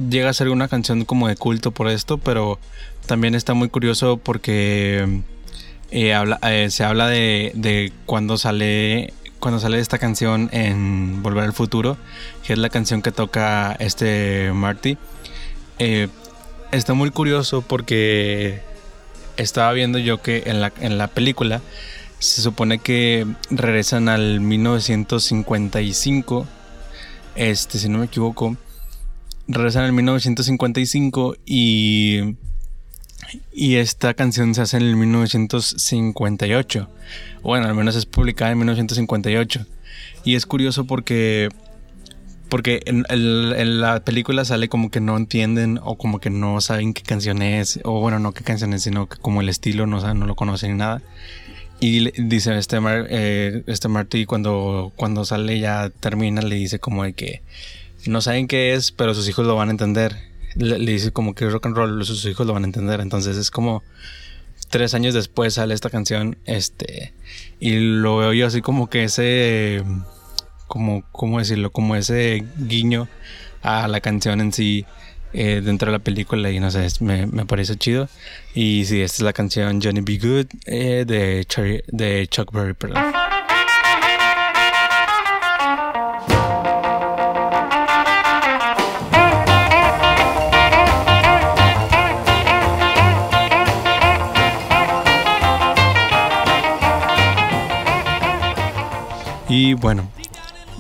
Llega 0.10 0.30
a 0.30 0.34
ser 0.34 0.50
una 0.50 0.68
canción 0.68 1.06
como 1.06 1.28
de 1.28 1.36
culto 1.36 1.72
por 1.72 1.88
esto, 1.88 2.18
pero 2.20 2.60
también 3.08 3.34
está 3.34 3.54
muy 3.56 3.70
curioso 3.70 4.18
porque 4.18 5.24
eh, 5.90 6.14
habla, 6.14 6.40
eh, 6.44 6.70
se 6.70 6.84
habla 6.84 7.08
de, 7.08 7.52
de 7.56 7.92
cuando 8.06 8.38
sale 8.38 9.14
cuando 9.40 9.60
sale 9.60 9.80
esta 9.80 9.98
canción 9.98 10.50
en 10.52 11.22
Volver 11.22 11.44
al 11.44 11.54
Futuro, 11.54 11.98
que 12.44 12.54
es 12.54 12.60
la 12.60 12.70
canción 12.70 13.02
que 13.02 13.12
toca 13.12 13.76
este 13.80 14.52
Marty. 14.54 14.98
Eh, 15.80 16.08
está 16.72 16.94
muy 16.94 17.12
curioso 17.12 17.62
porque 17.62 18.62
estaba 19.38 19.72
viendo 19.74 20.00
yo 20.00 20.22
que 20.22 20.44
en 20.48 20.62
la, 20.62 20.74
en 20.80 20.98
la 20.98 21.08
película 21.08 21.62
se 22.20 22.42
supone 22.42 22.80
que 22.80 23.28
regresan 23.50 24.10
al 24.10 24.42
1955. 24.42 26.48
Este, 27.36 27.78
si 27.78 27.90
no 27.90 28.00
me 28.00 28.06
equivoco, 28.06 28.58
regresan 29.48 29.84
al 29.84 29.94
1955 29.94 31.36
y 31.46 32.36
y 33.52 33.76
esta 33.76 34.14
canción 34.14 34.56
se 34.56 34.62
hace 34.62 34.78
en 34.78 34.84
el 34.84 34.96
1958. 34.96 36.90
Bueno, 37.42 37.68
al 37.68 37.76
menos 37.76 37.96
es 37.96 38.06
publicada 38.06 38.52
en 38.52 38.60
1958. 38.60 39.66
Y 40.24 40.36
es 40.36 40.46
curioso 40.46 40.86
porque 40.86 41.50
porque 42.50 42.82
en, 42.86 43.82
la 43.82 44.04
película 44.04 44.46
sale 44.46 44.70
como 44.70 44.90
que 44.90 45.00
no 45.00 45.18
entienden 45.18 45.80
o 45.84 45.98
como 45.98 46.20
que 46.20 46.30
no 46.30 46.62
saben 46.62 46.94
qué 46.94 47.04
canción 47.04 47.42
es, 47.42 47.80
o 47.84 48.00
bueno, 48.00 48.20
no 48.20 48.34
qué 48.34 48.44
canción 48.44 48.74
es, 48.74 48.84
sino 48.84 49.08
que 49.08 49.18
como 49.18 49.42
el 49.42 49.50
estilo 49.50 49.86
no, 49.86 50.14
no 50.14 50.26
lo 50.26 50.36
conocen 50.36 50.72
ni 50.72 50.78
nada. 50.78 51.02
Y 51.80 52.10
dice 52.22 52.58
este, 52.58 52.80
eh, 52.82 53.64
este 53.68 53.88
Marty 53.88 54.26
cuando, 54.26 54.92
cuando 54.96 55.26
sale 55.26 55.60
ya 55.60 55.90
termina, 55.90 56.42
le 56.42 56.56
dice 56.56 56.80
como 56.80 57.04
de 57.04 57.14
que 57.14 57.42
no 58.08 58.22
saben 58.22 58.48
qué 58.48 58.74
es, 58.74 58.92
pero 58.92 59.14
sus 59.14 59.28
hijos 59.30 59.46
lo 59.46 59.56
van 59.56 59.68
a 59.68 59.72
entender. 59.72 60.16
Le, 60.56 60.78
dice 60.80 61.12
como 61.12 61.36
que 61.36 61.48
rock 61.50 61.68
and 61.68 61.76
roll, 61.76 62.06
sus 62.06 62.26
hijos 62.26 62.48
lo 62.48 62.54
van 62.54 62.64
a 62.64 62.68
entender. 62.68 63.00
Entonces 63.00 63.38
es 63.38 63.52
como 63.52 63.84
tres 64.70 64.94
años 64.94 65.14
después 65.14 65.54
sale 65.54 65.74
esta 65.74 65.90
canción, 65.90 66.38
este, 66.46 67.14
y 67.60 67.76
lo 67.76 68.18
veo 68.18 68.34
yo 68.34 68.48
así 68.48 68.62
como 68.62 68.90
que 68.90 69.04
ese 69.04 69.84
como, 70.68 71.04
¿cómo 71.12 71.40
decirlo? 71.40 71.72
Como 71.72 71.96
ese 71.96 72.44
guiño 72.58 73.08
a 73.64 73.88
la 73.88 74.02
canción 74.02 74.42
en 74.42 74.54
sí 74.54 74.86
eh, 75.34 75.62
dentro 75.64 75.92
de 75.92 75.98
la 75.98 76.04
película 76.04 76.52
y 76.52 76.60
no 76.60 76.72
sé, 76.72 76.88
me, 77.00 77.26
me, 77.28 77.46
parece 77.46 77.76
chido. 77.76 78.10
Y 78.54 78.86
sí, 78.86 79.02
esta 79.02 79.18
es 79.18 79.22
la 79.22 79.34
canción 79.34 79.82
Johnny 79.82 80.02
B. 80.02 80.18
Good 80.18 80.48
eh, 80.66 81.06
de, 81.06 81.84
de 81.88 82.28
Chuck 82.28 82.52
Berry, 82.52 82.74
perdón. 82.74 83.04
Y 99.50 99.74
bueno, 99.74 100.10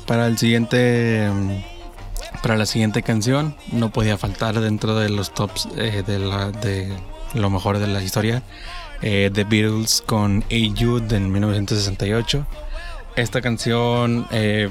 para 0.07 0.25
el 0.27 0.37
siguiente 0.37 1.29
para 2.41 2.55
la 2.55 2.65
siguiente 2.65 3.03
canción 3.03 3.55
no 3.71 3.91
podía 3.91 4.17
faltar 4.17 4.59
dentro 4.59 4.95
de 4.95 5.09
los 5.09 5.33
tops 5.33 5.67
eh, 5.77 6.03
de, 6.05 6.19
la, 6.19 6.51
de, 6.51 6.91
lo 7.33 7.49
mejor 7.49 7.77
de 7.77 7.87
la 7.87 8.01
historia 8.01 8.41
eh, 9.01 9.29
The 9.31 9.43
Beatles 9.43 10.03
con 10.05 10.43
A 10.43 10.79
Jude 10.79 11.15
en 11.15 11.31
1968 11.31 12.45
esta 13.15 13.41
canción 13.41 14.27
eh, 14.31 14.69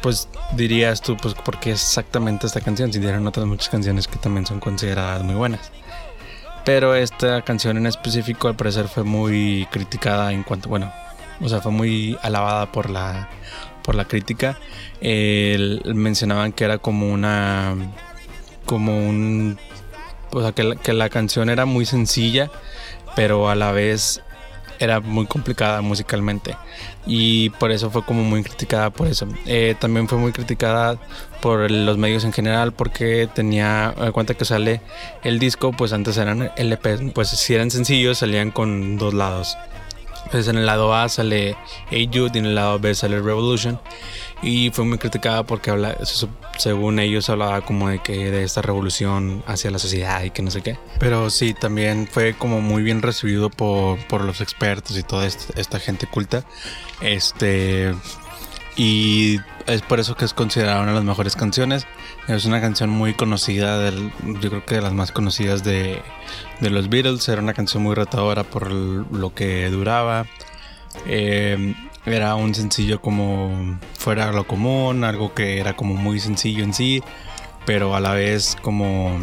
pues 0.00 0.28
dirías 0.52 1.00
tú 1.00 1.16
pues 1.16 1.34
por 1.34 1.58
qué 1.58 1.72
exactamente 1.72 2.46
esta 2.46 2.60
canción 2.60 2.92
si 2.92 2.98
dieron 2.98 3.26
otras 3.26 3.46
muchas 3.46 3.68
canciones 3.68 4.06
que 4.06 4.16
también 4.16 4.46
son 4.46 4.60
consideradas 4.60 5.22
muy 5.24 5.34
buenas. 5.34 5.72
Pero 6.64 6.94
esta 6.94 7.42
canción 7.42 7.76
en 7.78 7.86
específico 7.86 8.48
al 8.48 8.54
parecer 8.54 8.88
fue 8.88 9.02
muy 9.02 9.66
criticada 9.70 10.32
en 10.32 10.42
cuanto 10.42 10.68
bueno 10.68 10.92
o 11.40 11.48
sea 11.48 11.60
fue 11.60 11.72
muy 11.72 12.18
alabada 12.22 12.70
por 12.70 12.90
la 12.90 13.28
por 13.88 13.94
la 13.94 14.04
crítica. 14.04 14.58
mencionaban 15.00 16.52
que 16.52 16.64
era 16.64 16.76
como 16.76 17.10
una. 17.10 17.74
como 18.66 18.94
un. 18.98 19.56
O 20.30 20.42
sea, 20.42 20.52
que 20.52 20.62
la, 20.62 20.76
que 20.76 20.92
la 20.92 21.08
canción 21.08 21.48
era 21.48 21.64
muy 21.64 21.86
sencilla, 21.86 22.50
pero 23.16 23.48
a 23.48 23.54
la 23.54 23.72
vez 23.72 24.20
era 24.78 25.00
muy 25.00 25.24
complicada 25.24 25.80
musicalmente 25.80 26.54
y 27.06 27.48
por 27.50 27.72
eso 27.72 27.90
fue 27.90 28.04
como 28.04 28.24
muy 28.24 28.42
criticada 28.42 28.90
por 28.90 29.08
eso. 29.08 29.26
Eh, 29.46 29.74
también 29.80 30.06
fue 30.06 30.18
muy 30.18 30.32
criticada 30.32 30.98
por 31.40 31.70
los 31.70 31.96
medios 31.96 32.24
en 32.24 32.34
general 32.34 32.72
porque 32.72 33.26
tenía 33.34 33.94
en 33.96 34.12
cuenta 34.12 34.34
que 34.34 34.44
sale 34.44 34.82
el 35.24 35.38
disco, 35.38 35.72
pues 35.72 35.94
antes 35.94 36.18
eran 36.18 36.52
LP, 36.56 37.12
pues 37.14 37.30
si 37.30 37.54
eran 37.54 37.70
sencillos 37.70 38.18
salían 38.18 38.50
con 38.50 38.98
dos 38.98 39.14
lados. 39.14 39.56
Entonces 40.28 40.48
en 40.48 40.58
el 40.58 40.66
lado 40.66 40.94
A 40.94 41.08
sale 41.08 41.56
Jude 41.90 42.32
y 42.34 42.38
en 42.38 42.44
el 42.44 42.54
lado 42.54 42.78
B 42.78 42.94
sale 42.94 43.18
Revolution 43.18 43.80
y 44.42 44.68
fue 44.70 44.84
muy 44.84 44.98
criticada 44.98 45.42
porque 45.42 45.70
habla, 45.70 45.96
según 46.58 46.98
ellos 46.98 47.30
hablaba 47.30 47.62
como 47.62 47.88
de 47.88 48.00
que 48.00 48.30
de 48.30 48.44
esta 48.44 48.60
revolución 48.60 49.42
hacia 49.46 49.70
la 49.70 49.78
sociedad 49.78 50.22
y 50.22 50.30
que 50.30 50.42
no 50.42 50.50
sé 50.50 50.60
qué. 50.60 50.76
Pero 51.00 51.30
sí, 51.30 51.54
también 51.54 52.06
fue 52.06 52.34
como 52.34 52.60
muy 52.60 52.82
bien 52.82 53.00
recibido 53.00 53.48
por, 53.48 53.98
por 54.06 54.22
los 54.22 54.42
expertos 54.42 54.98
y 54.98 55.02
toda 55.02 55.26
esta, 55.26 55.78
gente 55.78 56.06
culta. 56.06 56.44
Este 57.00 57.94
y 58.78 59.40
es 59.66 59.82
por 59.82 59.98
eso 59.98 60.14
que 60.14 60.24
es 60.24 60.32
considerada 60.32 60.80
una 60.80 60.92
de 60.92 60.94
las 60.98 61.04
mejores 61.04 61.34
canciones. 61.34 61.84
Es 62.28 62.44
una 62.44 62.60
canción 62.60 62.88
muy 62.88 63.12
conocida, 63.12 63.90
yo 63.90 64.50
creo 64.50 64.64
que 64.64 64.76
de 64.76 64.82
las 64.82 64.92
más 64.92 65.10
conocidas 65.10 65.64
de, 65.64 66.00
de 66.60 66.70
los 66.70 66.88
Beatles. 66.88 67.28
Era 67.28 67.42
una 67.42 67.54
canción 67.54 67.82
muy 67.82 67.96
retadora 67.96 68.44
por 68.44 68.70
lo 68.70 69.34
que 69.34 69.68
duraba. 69.68 70.26
Eh, 71.06 71.74
era 72.06 72.36
un 72.36 72.54
sencillo 72.54 73.02
como 73.02 73.80
fuera 73.94 74.30
lo 74.30 74.46
común, 74.46 75.02
algo 75.02 75.34
que 75.34 75.58
era 75.58 75.74
como 75.74 75.94
muy 75.94 76.20
sencillo 76.20 76.62
en 76.62 76.72
sí, 76.72 77.02
pero 77.66 77.96
a 77.96 78.00
la 78.00 78.12
vez 78.14 78.56
como, 78.62 79.18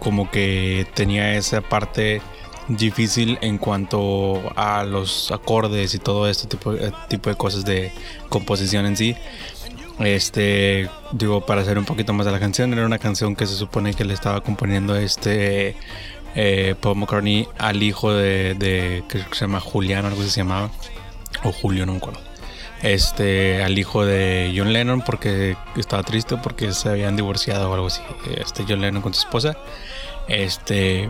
como 0.00 0.30
que 0.30 0.86
tenía 0.94 1.34
esa 1.36 1.60
parte 1.60 2.22
difícil 2.68 3.38
en 3.40 3.58
cuanto 3.58 4.40
a 4.56 4.84
los 4.84 5.30
acordes 5.32 5.94
y 5.94 5.98
todo 5.98 6.28
este 6.28 6.46
tipo, 6.46 6.74
eh, 6.74 6.92
tipo 7.08 7.30
de 7.30 7.36
cosas 7.36 7.64
de 7.64 7.92
composición 8.28 8.86
en 8.86 8.96
sí. 8.96 9.16
Este, 10.00 10.88
digo, 11.12 11.44
para 11.44 11.62
hacer 11.62 11.78
un 11.78 11.84
poquito 11.84 12.12
más 12.12 12.24
de 12.26 12.32
la 12.32 12.38
canción, 12.38 12.72
era 12.72 12.86
una 12.86 12.98
canción 12.98 13.34
que 13.34 13.46
se 13.46 13.54
supone 13.54 13.94
que 13.94 14.04
le 14.04 14.14
estaba 14.14 14.42
componiendo 14.42 14.94
este 14.94 15.76
eh, 16.34 16.74
Paul 16.80 16.98
McCartney 16.98 17.48
al 17.58 17.82
hijo 17.82 18.12
de, 18.12 18.54
de 18.54 19.02
que 19.08 19.18
se 19.18 19.40
llama 19.40 19.60
Julián, 19.60 20.04
algo 20.04 20.20
así 20.20 20.30
se 20.30 20.40
llamaba 20.40 20.70
o 21.42 21.52
Julio, 21.52 21.86
no 21.86 21.92
me 21.92 21.98
acuerdo. 21.98 22.20
Este, 22.82 23.64
al 23.64 23.76
hijo 23.76 24.04
de 24.04 24.54
John 24.56 24.72
Lennon 24.72 25.02
porque 25.02 25.56
estaba 25.76 26.04
triste 26.04 26.36
porque 26.36 26.72
se 26.72 26.88
habían 26.88 27.16
divorciado 27.16 27.70
o 27.70 27.74
algo 27.74 27.88
así. 27.88 28.02
Este, 28.36 28.64
John 28.68 28.80
Lennon 28.80 29.02
con 29.02 29.14
su 29.14 29.20
esposa. 29.20 29.56
Este, 30.28 31.08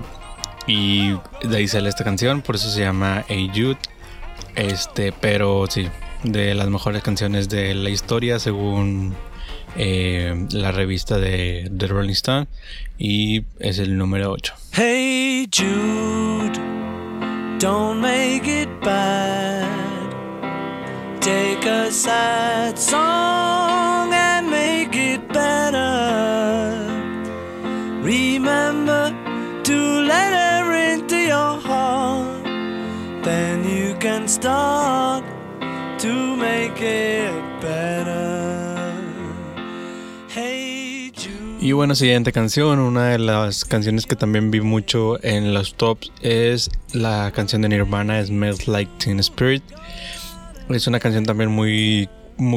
y 0.68 1.18
de 1.42 1.56
ahí 1.56 1.66
sale 1.66 1.88
esta 1.88 2.04
canción, 2.04 2.42
por 2.42 2.54
eso 2.54 2.70
se 2.70 2.80
llama 2.80 3.24
Hey 3.26 3.50
Jude. 3.52 3.78
Este, 4.54 5.12
pero 5.12 5.66
sí, 5.68 5.88
de 6.22 6.54
las 6.54 6.68
mejores 6.68 7.02
canciones 7.02 7.48
de 7.48 7.74
la 7.74 7.90
historia 7.90 8.38
según 8.38 9.14
eh, 9.76 10.46
la 10.52 10.70
revista 10.70 11.18
de 11.18 11.70
The 11.76 11.86
Rolling 11.88 12.12
Stone 12.12 12.46
y 12.98 13.44
es 13.58 13.78
el 13.78 13.96
número 13.96 14.30
8. 14.30 14.54
Hey 14.72 15.48
Jude, 15.52 16.58
don't 17.58 18.00
make 18.00 18.46
it 18.46 18.68
bad. 18.84 19.88
take 21.20 21.66
a 21.66 21.90
sad 21.90 22.78
song 22.78 23.97
y 41.60 41.72
bueno, 41.72 41.94
siguiente 41.94 42.30
canción, 42.30 42.78
una 42.78 43.06
de 43.06 43.18
las 43.18 43.64
canciones 43.64 44.04
que 44.04 44.16
también 44.16 44.50
vi 44.50 44.60
mucho 44.60 45.18
en 45.24 45.54
los 45.54 45.76
tops 45.76 46.12
es 46.20 46.70
la 46.92 47.32
canción 47.34 47.62
de 47.62 47.70
Nirvana, 47.70 48.22
Smells 48.22 48.68
Like 48.68 48.92
Teen 48.98 49.18
Spirit. 49.20 49.62
Es 50.68 50.86
una 50.86 51.00
canción 51.00 51.24
también 51.24 51.50
muy, 51.50 52.10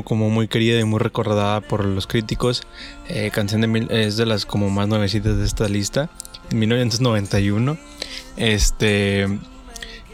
como 0.03 0.29
muy 0.29 0.49
querida 0.49 0.77
y 0.77 0.83
muy 0.83 0.99
recordada 0.99 1.61
por 1.61 1.85
los 1.85 2.05
críticos. 2.05 2.63
Eh, 3.07 3.31
canción 3.33 3.61
de 3.61 3.67
mil, 3.67 3.89
es 3.91 4.17
de 4.17 4.25
las 4.25 4.45
como 4.45 4.69
más 4.69 4.89
nuevecitas 4.89 5.37
de 5.37 5.45
esta 5.45 5.69
lista. 5.69 6.09
En 6.49 6.59
1991. 6.59 7.77
Este. 8.35 9.39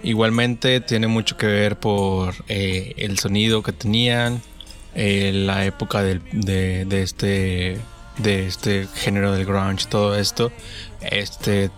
Igualmente 0.03 0.79
tiene 0.81 1.07
mucho 1.07 1.37
que 1.37 1.47
ver 1.47 1.77
por 1.77 2.33
eh, 2.47 2.93
el 2.97 3.17
sonido 3.19 3.63
que 3.63 3.73
tenían, 3.73 4.41
eh, 4.95 5.31
la 5.33 5.65
época 5.65 6.01
de, 6.03 6.21
este 7.01 7.79
de 8.17 8.47
este 8.47 8.87
género 8.95 9.31
del 9.31 9.45
grunge, 9.45 9.85
todo 9.87 10.15
esto. 10.15 10.51
Este 11.01 11.69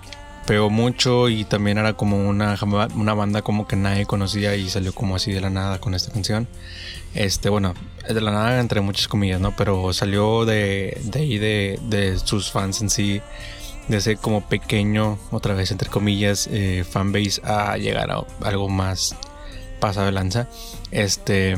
pegó 0.46 0.70
mucho 0.70 1.30
y 1.30 1.44
también 1.44 1.78
era 1.78 1.94
como 1.94 2.28
una, 2.28 2.58
una 2.96 3.14
banda 3.14 3.42
como 3.42 3.68
que 3.68 3.76
nadie 3.76 4.06
conocía 4.06 4.56
y 4.56 4.70
salió 4.70 4.94
como 4.94 5.16
así 5.16 5.32
de 5.32 5.42
la 5.42 5.50
nada 5.50 5.80
con 5.80 5.94
esta 5.94 6.12
canción. 6.12 6.48
Este, 7.14 7.50
bueno, 7.50 7.74
de 8.08 8.22
la 8.22 8.32
nada 8.32 8.60
entre 8.60 8.82
muchas 8.82 9.08
comillas, 9.08 9.42
¿no? 9.42 9.56
Pero 9.56 9.94
salió 9.94 10.46
de, 10.46 11.00
de 11.04 11.20
ahí 11.20 11.38
de, 11.38 11.80
de 11.84 12.20
sus 12.20 12.52
fans 12.52 12.82
en 12.82 12.90
sí, 12.90 13.22
de 13.90 13.98
ese 13.98 14.16
como 14.16 14.48
pequeño, 14.48 15.20
otra 15.32 15.54
vez 15.54 15.72
entre 15.72 15.90
comillas, 15.90 16.48
eh, 16.52 16.86
fanbase 16.90 17.42
a 17.44 17.78
llegar 17.78 18.12
a 18.12 18.24
algo 18.42 18.70
más 18.70 19.16
pasado 19.80 20.06
de 20.06 20.14
lanza. 20.14 20.48
Este 20.92 21.56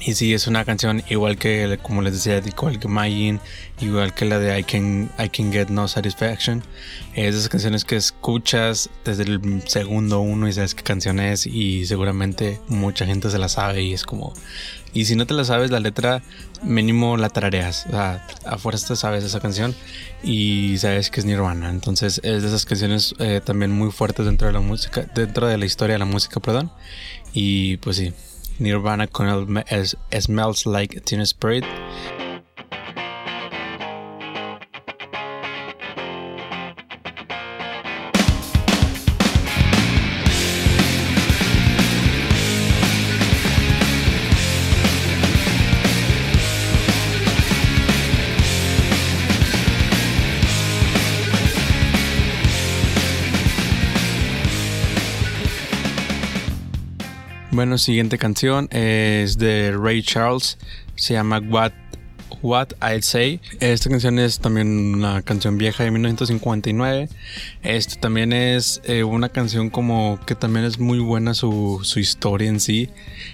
y 0.00 0.14
sí, 0.14 0.32
es 0.32 0.46
una 0.46 0.64
canción 0.64 1.02
igual 1.08 1.38
que, 1.38 1.78
como 1.82 2.02
les 2.02 2.12
decía, 2.12 2.40
igual 2.46 2.78
que 2.78 2.88
Magin, 2.88 3.40
igual 3.80 4.14
que 4.14 4.24
la 4.24 4.38
de 4.38 4.58
I 4.58 4.64
Can, 4.64 5.10
I 5.18 5.28
Can 5.28 5.52
Get 5.52 5.68
No 5.68 5.88
Satisfaction. 5.88 6.62
Es 7.14 7.34
esas 7.34 7.48
canciones 7.48 7.84
que 7.84 7.96
escuchas 7.96 8.90
desde 9.04 9.24
el 9.24 9.62
segundo 9.66 10.20
uno 10.20 10.48
y 10.48 10.52
sabes 10.52 10.74
qué 10.74 10.82
canción 10.82 11.18
es 11.18 11.46
y 11.46 11.84
seguramente 11.86 12.60
mucha 12.68 13.06
gente 13.06 13.30
se 13.30 13.38
la 13.38 13.48
sabe 13.48 13.82
y 13.82 13.92
es 13.92 14.04
como... 14.04 14.32
Y 14.92 15.04
si 15.04 15.16
no 15.16 15.26
te 15.26 15.34
la 15.34 15.44
sabes, 15.44 15.70
la 15.70 15.80
letra 15.80 16.22
mínimo 16.62 17.16
la 17.16 17.28
tarareas. 17.28 17.86
O 17.88 17.90
sea, 17.90 18.26
afuera 18.46 18.78
te 18.78 18.96
sabes 18.96 19.24
esa 19.24 19.40
canción 19.40 19.74
y 20.22 20.78
sabes 20.78 21.10
que 21.10 21.20
es 21.20 21.26
Nirvana. 21.26 21.70
Entonces 21.70 22.20
es 22.24 22.42
de 22.42 22.48
esas 22.48 22.64
canciones 22.64 23.14
eh, 23.18 23.40
también 23.44 23.70
muy 23.70 23.90
fuertes 23.90 24.26
dentro 24.26 24.46
de 24.46 24.54
la 24.54 24.60
música, 24.60 25.06
dentro 25.14 25.46
de 25.46 25.58
la 25.58 25.66
historia 25.66 25.94
de 25.94 26.00
la 26.00 26.04
música, 26.04 26.40
perdón. 26.40 26.70
Y 27.32 27.76
pues 27.78 27.96
sí, 27.96 28.12
Nirvana 28.58 29.06
con 29.06 29.28
el 29.68 29.86
Smells 30.20 30.66
Like 30.66 31.00
Teen 31.02 31.20
Spirit. 31.20 31.64
Bueno, 57.58 57.76
siguiente 57.76 58.18
canción 58.18 58.68
es 58.70 59.36
de 59.36 59.72
Ray 59.76 60.00
Charles, 60.00 60.58
se 60.94 61.14
llama 61.14 61.40
What 61.40 61.72
What 62.40 62.68
I'll 62.80 63.02
Say. 63.02 63.40
Esta 63.58 63.90
canción 63.90 64.20
es 64.20 64.38
también 64.38 64.94
una 64.94 65.22
canción 65.22 65.58
vieja 65.58 65.82
de 65.82 65.90
1959. 65.90 67.08
Esto 67.64 67.96
también 67.98 68.32
es 68.32 68.80
eh, 68.84 69.02
una 69.02 69.28
canción 69.30 69.70
como 69.70 70.20
que 70.24 70.36
también 70.36 70.66
es 70.66 70.78
muy 70.78 71.00
buena 71.00 71.34
su, 71.34 71.80
su, 71.82 71.98
historia 71.98 72.48
en 72.48 72.60
sí. 72.60 72.90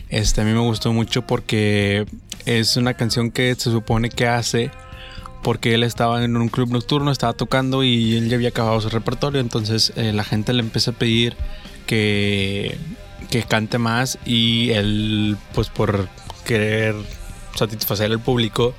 Este 0.09 0.41
a 0.41 0.45
mí 0.45 0.53
me 0.53 0.61
gustó 0.61 0.95
mucho 0.95 1.27
porque 1.27 2.07
es 2.47 2.79
una 2.79 2.95
canción 2.95 3.31
que 3.31 3.55
se 3.57 3.71
supone 3.71 4.09
que 4.09 4.27
hace 4.27 4.71
porque 5.43 5.75
él 5.75 5.83
estaba 5.83 6.25
en 6.25 6.39
un 6.39 6.49
club 6.49 6.71
nocturno, 6.71 7.11
estaba 7.11 7.35
tocando 7.35 7.85
y 7.85 8.17
él 8.17 8.31
ya 8.31 8.37
había 8.37 8.49
acabado 8.49 8.81
su 8.81 8.89
repertorio. 8.89 9.43
Entonces 9.43 9.93
eh, 9.97 10.15
la 10.15 10.25
gente 10.25 10.55
le 10.55 10.61
empieza 10.61 10.93
a 10.93 10.95
pedir 10.95 11.37
que 11.87 12.79
que 13.35 13.43
cante 13.43 13.79
más 13.79 14.19
y 14.25 14.71
él 14.71 15.37
pues 15.55 15.69
por 15.69 16.09
querer 16.45 16.95
satisfacer 17.57 18.11
al 18.13 18.21
público 18.21 18.75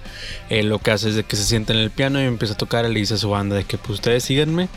eh, 0.49 0.63
lo 0.63 0.79
que 0.79 0.91
hace 0.91 1.09
es 1.09 1.25
que 1.25 1.35
se 1.35 1.43
sienta 1.43 1.73
en 1.73 1.79
el 1.79 1.91
piano 1.91 2.21
y 2.21 2.25
empieza 2.25 2.53
a 2.53 2.57
tocar 2.57 2.85
y 2.85 2.93
le 2.93 2.99
dice 3.01 3.15
a 3.15 3.17
su 3.17 3.29
banda 3.29 3.57
de 3.57 3.65
que 3.65 3.77
pues 3.77 3.91
ustedes 3.91 4.23
síganme 4.23 4.69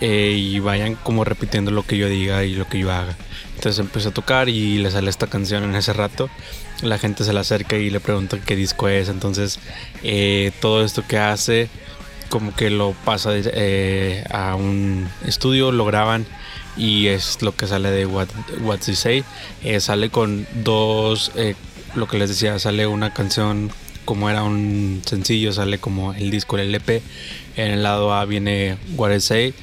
eh, 0.00 0.36
y 0.38 0.60
vayan 0.60 0.94
como 0.94 1.24
repitiendo 1.24 1.70
lo 1.70 1.84
que 1.84 1.96
yo 1.96 2.08
diga 2.08 2.44
y 2.44 2.54
lo 2.54 2.68
que 2.68 2.78
yo 2.78 2.92
haga 2.92 3.16
entonces 3.58 3.80
empieza 3.80 4.10
a 4.10 4.12
tocar 4.12 4.48
y 4.48 4.78
le 4.78 4.88
sale 4.88 5.10
esta 5.10 5.26
canción 5.26 5.64
en 5.64 5.74
ese 5.74 5.92
rato. 5.92 6.30
La 6.82 6.96
gente 6.96 7.24
se 7.24 7.32
le 7.32 7.40
acerca 7.40 7.76
y 7.76 7.90
le 7.90 7.98
pregunta 7.98 8.38
qué 8.38 8.54
disco 8.54 8.88
es. 8.88 9.08
Entonces 9.08 9.58
eh, 10.04 10.52
todo 10.60 10.84
esto 10.84 11.02
que 11.08 11.18
hace 11.18 11.68
como 12.28 12.54
que 12.54 12.70
lo 12.70 12.94
pasa 13.04 13.30
eh, 13.34 14.24
a 14.30 14.54
un 14.54 15.08
estudio, 15.26 15.72
lo 15.72 15.84
graban 15.84 16.26
y 16.76 17.08
es 17.08 17.42
lo 17.42 17.54
que 17.56 17.66
sale 17.66 17.90
de 17.90 18.06
What, 18.06 18.28
What 18.60 18.80
They 18.80 18.94
Say. 18.94 19.24
Eh, 19.64 19.80
sale 19.80 20.10
con 20.10 20.46
dos, 20.62 21.32
eh, 21.34 21.54
lo 21.94 22.06
que 22.06 22.18
les 22.18 22.28
decía, 22.28 22.58
sale 22.58 22.86
una 22.86 23.12
canción 23.12 23.70
como 24.04 24.30
era 24.30 24.42
un 24.42 25.02
sencillo, 25.04 25.52
sale 25.52 25.78
como 25.78 26.14
el 26.14 26.30
disco, 26.30 26.56
el 26.56 26.68
LP. 26.68 27.02
En 27.56 27.72
el 27.72 27.82
lado 27.82 28.14
A 28.14 28.24
viene 28.24 28.78
What 28.96 29.10
They 29.10 29.20
Say 29.20 29.54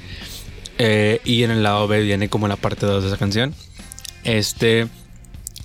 y 1.24 1.44
en 1.44 1.52
el 1.52 1.64
lado 1.64 1.88
B 1.88 2.02
viene 2.02 2.30
como 2.30 2.48
la 2.48 2.58
parte 2.58 2.86
2 2.86 3.04
de 3.04 3.10
esa 3.10 3.18
canción. 3.18 3.56
Este 4.24 4.88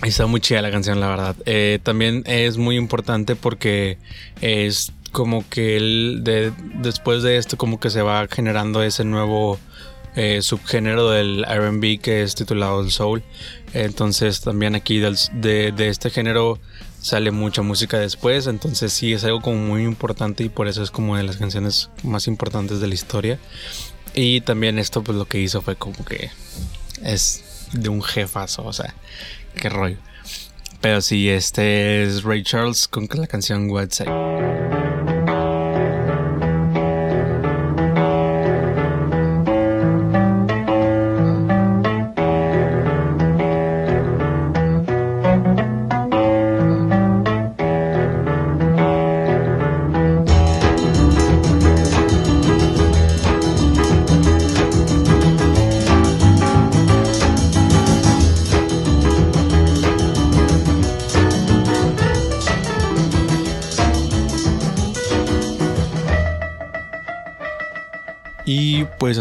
está 0.02 0.26
muy 0.26 0.40
chida 0.40 0.62
la 0.62 0.70
canción, 0.70 1.00
la 1.00 1.08
verdad. 1.08 1.36
también 1.82 2.22
es 2.26 2.56
muy 2.56 2.76
importante 2.76 3.36
porque 3.36 3.98
es 4.40 4.92
como 5.10 5.48
que 5.48 5.76
él 5.76 6.20
de, 6.22 6.52
después 6.76 7.22
de 7.22 7.36
esto 7.36 7.56
como 7.56 7.80
que 7.80 7.90
se 7.90 8.02
va 8.02 8.26
generando 8.28 8.82
ese 8.82 9.04
nuevo 9.04 9.58
eh, 10.16 10.42
subgénero 10.42 11.10
del 11.10 11.44
RB 11.44 12.00
que 12.00 12.22
es 12.22 12.34
titulado 12.34 12.80
el 12.80 12.90
soul. 12.90 13.22
Entonces 13.72 14.40
también 14.40 14.74
aquí 14.74 14.98
de, 14.98 15.72
este 15.78 16.10
género 16.10 16.58
sale 17.00 17.30
mucha 17.30 17.62
música 17.62 17.98
después. 17.98 18.46
Entonces 18.46 18.92
sí 18.92 19.12
es 19.12 19.24
algo 19.24 19.40
como 19.40 19.58
muy 19.58 19.84
importante 19.84 20.44
y 20.44 20.48
por 20.48 20.68
eso 20.68 20.82
es 20.82 20.90
como 20.90 21.16
de 21.16 21.22
las 21.22 21.36
canciones 21.36 21.90
más 22.02 22.26
importantes 22.26 22.80
de 22.80 22.88
la 22.88 22.94
historia. 22.94 23.38
Y 24.14 24.40
también 24.40 24.78
esto 24.78 25.02
pues 25.02 25.16
lo 25.16 25.26
que 25.26 25.40
hizo 25.40 25.62
fue 25.62 25.76
como 25.76 26.04
que 26.04 26.30
es 27.02 27.44
de 27.72 27.88
un 27.88 28.02
jefazo, 28.02 28.64
o 28.64 28.72
sea, 28.72 28.94
qué 29.54 29.68
rollo. 29.68 29.98
Pero 30.80 31.00
sí, 31.02 31.28
este 31.28 32.02
es 32.02 32.24
Ray 32.24 32.42
Charles 32.42 32.88
con 32.88 33.06
la 33.14 33.26
canción 33.26 33.70
Website. 33.70 34.89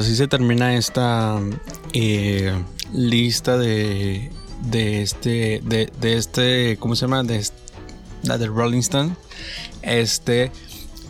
Así 0.10 0.15
se 0.15 0.28
termina 0.28 0.76
esta 0.76 1.39
eh, 1.93 2.52
lista 2.91 3.60
de, 3.60 4.32
de 4.63 5.04
este, 5.04 5.62
de, 5.63 5.91
este, 6.02 6.78
¿cómo 6.80 6.95
se 6.95 7.02
llama? 7.02 7.22
De, 7.22 7.45
la 8.24 8.39
de 8.39 8.48
Rolling 8.48 8.80
Stone. 8.80 9.12
Este, 9.84 10.52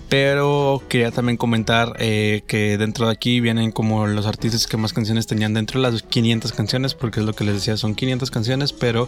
pero 0.10 0.84
quería 0.90 1.12
también 1.12 1.38
comentar 1.38 1.96
eh, 2.00 2.44
que 2.46 2.78
dentro 2.78 3.06
de 3.06 3.14
aquí 3.14 3.40
vienen 3.40 3.72
como 3.72 4.06
los 4.06 4.26
artistas 4.26 4.68
que 4.68 4.76
más 4.76 4.92
canciones 4.92 5.28
tenían 5.28 5.54
dentro 5.54 5.82
de 5.82 5.94
las 5.94 6.04
500 6.04 6.52
canciones, 6.52 6.94
porque 6.94 7.22
es 7.22 7.26
lo 7.26 7.32
que 7.32 7.46
les 7.46 7.54
decía, 7.54 7.78
son 7.78 7.96
500 7.96 8.30
canciones, 8.32 8.74
pero 8.74 9.08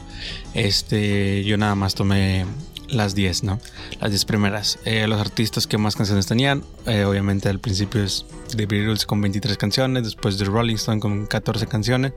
este, 0.54 1.43
yo 1.43 1.58
nada 1.58 1.75
más 1.75 1.95
tomé 1.95 2.45
las 2.91 3.15
10, 3.15 3.43
¿no? 3.43 3.60
Las 3.99 4.12
10 4.12 4.25
primeras. 4.25 4.80
Eh, 4.86 5.08
los 5.08 5.19
artistas 5.19 5.67
que 5.67 5.77
más 5.77 5.95
canciones 5.95 6.27
tenían, 6.27 6.63
eh, 6.86 7.06
obviamente 7.06 7.49
al 7.49 7.60
principio 7.60 8.04
es 8.04 8.25
The 8.56 8.65
Beatles 8.65 9.06
con 9.06 9.21
23 9.21 9.58
canciones, 9.58 10.04
después 10.04 10.38
The 10.38 10.45
Rolling 10.45 10.75
Stone 10.75 10.99
con 10.99 11.25
14 11.25 11.67
canciones, 11.67 12.13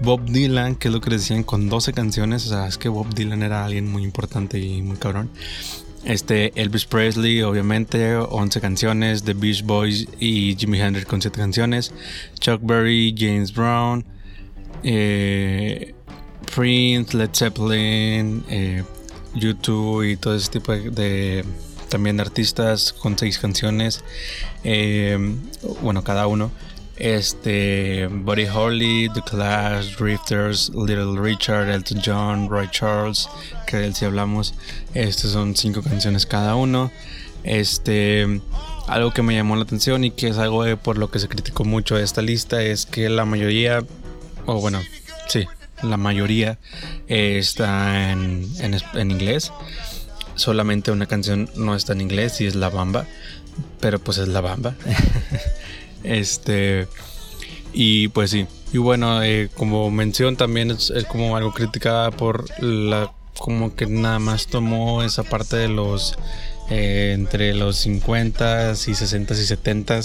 Bob 0.00 0.24
Dylan, 0.26 0.74
que 0.76 0.88
es 0.88 0.94
lo 0.94 1.00
que 1.00 1.10
les 1.10 1.22
decían, 1.22 1.44
con 1.44 1.68
12 1.68 1.92
canciones, 1.92 2.46
o 2.46 2.48
sea, 2.48 2.66
es 2.66 2.78
que 2.78 2.88
Bob 2.88 3.14
Dylan 3.14 3.42
era 3.42 3.64
alguien 3.64 3.90
muy 3.90 4.02
importante 4.02 4.58
y 4.58 4.82
muy 4.82 4.96
cabrón. 4.96 5.30
Este, 6.04 6.52
Elvis 6.60 6.84
Presley, 6.84 7.40
obviamente, 7.42 8.16
11 8.16 8.60
canciones, 8.60 9.22
The 9.22 9.32
Beach 9.32 9.62
Boys 9.64 10.06
y 10.20 10.54
Jimi 10.56 10.78
Hendrix 10.80 11.06
con 11.06 11.22
7 11.22 11.38
canciones, 11.38 11.92
Chuck 12.40 12.60
Berry, 12.62 13.14
James 13.16 13.54
Brown, 13.54 14.04
eh, 14.82 15.94
Prince, 16.54 17.16
Led 17.16 17.30
Zeppelin, 17.32 18.44
YouTube 19.34 20.02
y 20.02 20.16
todo 20.16 20.34
ese 20.34 20.50
tipo 20.50 20.72
de, 20.72 21.44
también 21.88 22.16
de 22.16 22.22
artistas 22.22 22.92
con 22.92 23.18
seis 23.18 23.38
canciones 23.38 24.04
eh, 24.62 25.18
bueno 25.82 26.04
cada 26.04 26.26
uno 26.26 26.50
este 26.96 28.06
Buddy 28.06 28.46
Holly, 28.46 29.08
The 29.12 29.22
Clash, 29.22 29.96
Drifters, 29.96 30.70
Little 30.70 31.20
Richard, 31.20 31.68
Elton 31.68 32.00
John, 32.04 32.48
Roy 32.48 32.68
Charles, 32.70 33.28
que 33.66 33.78
de 33.78 33.86
él 33.86 33.94
sí 33.94 34.04
hablamos. 34.04 34.54
Estos 34.94 35.32
son 35.32 35.56
cinco 35.56 35.82
canciones 35.82 36.26
cada 36.26 36.54
uno. 36.54 36.92
Este, 37.42 38.40
algo 38.86 39.10
que 39.12 39.22
me 39.22 39.34
llamó 39.34 39.56
la 39.56 39.64
atención 39.64 40.04
y 40.04 40.10
que 40.10 40.28
es 40.28 40.38
algo 40.38 40.64
por 40.78 40.98
lo 40.98 41.10
que 41.10 41.18
se 41.18 41.28
criticó 41.28 41.64
mucho 41.64 41.98
esta 41.98 42.22
lista 42.22 42.62
es 42.62 42.86
que 42.86 43.08
la 43.08 43.24
mayoría, 43.24 43.84
o 44.46 44.60
bueno, 44.60 44.80
sí, 45.28 45.46
la 45.90 45.96
mayoría 45.96 46.58
eh, 47.08 47.38
está 47.38 48.10
en, 48.10 48.48
en, 48.60 49.10
inglés. 49.10 49.52
Solamente 50.34 50.90
una 50.90 51.06
canción 51.06 51.50
no 51.56 51.76
está 51.76 51.92
en 51.92 52.00
inglés 52.00 52.40
y 52.40 52.46
es 52.46 52.54
La 52.54 52.70
Bamba, 52.70 53.06
pero 53.80 53.98
pues 53.98 54.18
es 54.18 54.28
La 54.28 54.40
Bamba. 54.40 54.74
este, 56.04 56.88
y 57.72 58.08
pues 58.08 58.30
sí. 58.30 58.46
Y 58.72 58.78
bueno, 58.78 59.22
eh, 59.22 59.50
como 59.54 59.90
mención 59.90 60.36
también 60.36 60.70
es, 60.70 60.92
como 61.08 61.36
algo 61.36 61.52
criticada 61.52 62.10
por 62.10 62.46
la 62.62 63.12
como 63.38 63.74
que 63.74 63.86
nada 63.86 64.20
más 64.20 64.46
tomó 64.46 65.02
esa 65.02 65.24
parte 65.24 65.56
de 65.56 65.68
los 65.68 66.16
eh, 66.70 67.12
entre 67.14 67.52
los 67.52 67.76
50 67.78 68.72
y 68.72 68.94
60 68.94 69.34
y 69.34 69.36
70 69.36 70.00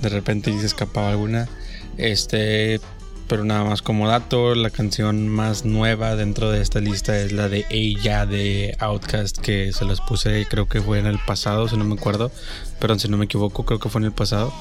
de 0.00 0.08
repente 0.08 0.58
se 0.58 0.66
escapaba 0.66 1.10
alguna 1.10 1.48
este 1.96 2.80
pero 3.28 3.44
nada 3.44 3.62
más 3.62 3.82
como 3.82 4.08
dato, 4.08 4.54
la 4.54 4.70
canción 4.70 5.28
más 5.28 5.64
nueva 5.64 6.16
dentro 6.16 6.50
de 6.50 6.62
esta 6.62 6.80
lista 6.80 7.18
es 7.18 7.32
la 7.32 7.48
de 7.48 7.66
Ella 7.70 8.26
de 8.26 8.74
Outcast, 8.78 9.38
que 9.38 9.72
se 9.72 9.84
las 9.84 10.00
puse, 10.00 10.46
creo 10.48 10.66
que 10.66 10.80
fue 10.80 10.98
en 10.98 11.06
el 11.06 11.18
pasado, 11.18 11.68
si 11.68 11.76
no 11.76 11.84
me 11.84 11.94
acuerdo, 11.94 12.32
pero 12.80 12.98
si 12.98 13.08
no 13.08 13.18
me 13.18 13.26
equivoco, 13.26 13.64
creo 13.64 13.78
que 13.78 13.90
fue 13.90 14.00
en 14.00 14.06
el 14.06 14.12
pasado. 14.12 14.52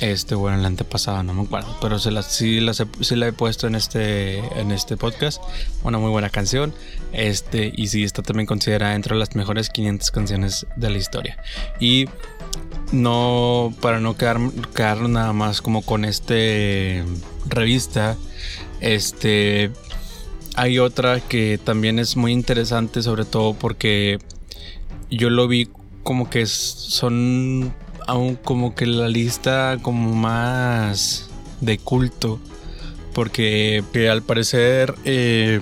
Este, 0.00 0.34
bueno, 0.34 0.56
en 0.56 0.60
el 0.60 0.66
antepasado, 0.66 1.22
no 1.22 1.32
me 1.32 1.42
acuerdo, 1.42 1.74
pero 1.80 1.98
sí, 1.98 2.10
las 2.10 2.26
sí 2.26 2.60
la 3.16 3.26
he 3.26 3.32
puesto 3.32 3.66
en 3.66 3.74
este, 3.74 4.38
en 4.60 4.70
este 4.70 4.96
podcast. 4.96 5.42
Una 5.84 5.98
muy 5.98 6.10
buena 6.10 6.28
canción. 6.28 6.74
Este, 7.12 7.72
y 7.74 7.86
sí, 7.86 8.04
está 8.04 8.22
también 8.22 8.46
considerada 8.46 8.94
entre 8.94 9.16
las 9.16 9.34
mejores 9.34 9.70
500 9.70 10.10
canciones 10.10 10.66
de 10.76 10.90
la 10.90 10.98
historia. 10.98 11.38
Y 11.80 12.06
no, 12.92 13.74
para 13.80 14.00
no 14.00 14.16
quedar, 14.16 14.38
quedar 14.74 15.00
nada 15.08 15.32
más 15.32 15.62
como 15.62 15.82
con 15.82 16.04
este 16.04 17.02
revista, 17.46 18.16
este, 18.80 19.70
hay 20.56 20.78
otra 20.78 21.20
que 21.20 21.58
también 21.62 21.98
es 21.98 22.16
muy 22.16 22.32
interesante, 22.32 23.02
sobre 23.02 23.24
todo 23.24 23.54
porque 23.54 24.18
yo 25.10 25.30
lo 25.30 25.48
vi 25.48 25.68
como 26.02 26.30
que 26.30 26.46
son 26.46 27.74
aún 28.06 28.36
como 28.36 28.74
que 28.74 28.86
la 28.86 29.08
lista 29.08 29.78
como 29.82 30.14
más 30.14 31.28
de 31.60 31.78
culto, 31.78 32.38
porque 33.12 33.82
al 34.10 34.22
parecer 34.22 34.94
eh, 35.04 35.60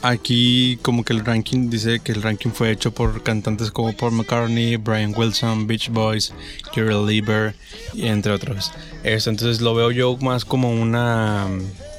Aquí 0.00 0.78
como 0.82 1.04
que 1.04 1.12
el 1.12 1.24
ranking 1.24 1.70
dice 1.70 1.98
que 1.98 2.12
el 2.12 2.22
ranking 2.22 2.50
fue 2.50 2.70
hecho 2.70 2.92
por 2.92 3.24
cantantes 3.24 3.72
como 3.72 3.92
Paul 3.92 4.12
McCartney, 4.12 4.76
Brian 4.76 5.12
Wilson, 5.16 5.66
Beach 5.66 5.88
Boys, 5.90 6.32
Gerald 6.72 7.08
Lieber 7.08 7.56
entre 7.96 8.30
otros. 8.30 8.70
entonces 9.02 9.60
lo 9.60 9.74
veo 9.74 9.90
yo 9.90 10.16
más 10.18 10.44
como 10.44 10.70
una, 10.70 11.48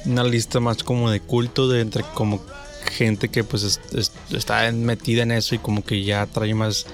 una 0.06 0.24
lista 0.24 0.60
más 0.60 0.82
como 0.82 1.10
de 1.10 1.20
culto 1.20 1.68
de 1.68 1.82
entre 1.82 2.02
como 2.14 2.42
gente 2.90 3.28
que 3.28 3.44
pues 3.44 3.78
está 4.30 4.72
metida 4.72 5.22
en 5.22 5.32
eso 5.32 5.54
y 5.54 5.58
como 5.58 5.84
que 5.84 6.02
ya 6.02 6.24
trae 6.24 6.54
más 6.54 6.86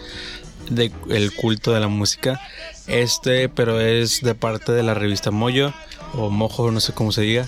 de 0.71 0.91
el 1.09 1.33
culto 1.37 1.73
de 1.73 1.79
la 1.79 1.89
música. 1.89 2.41
Este, 2.87 3.49
pero 3.49 3.81
es 3.81 4.21
de 4.21 4.35
parte 4.35 4.73
de 4.73 4.83
la 4.83 4.95
revista 4.95 5.31
Mojo 5.31 5.73
o 6.15 6.31
Mojo, 6.31 6.71
no 6.71 6.81
sé 6.81 6.93
cómo 6.93 7.13
se 7.13 7.23
diga. 7.23 7.47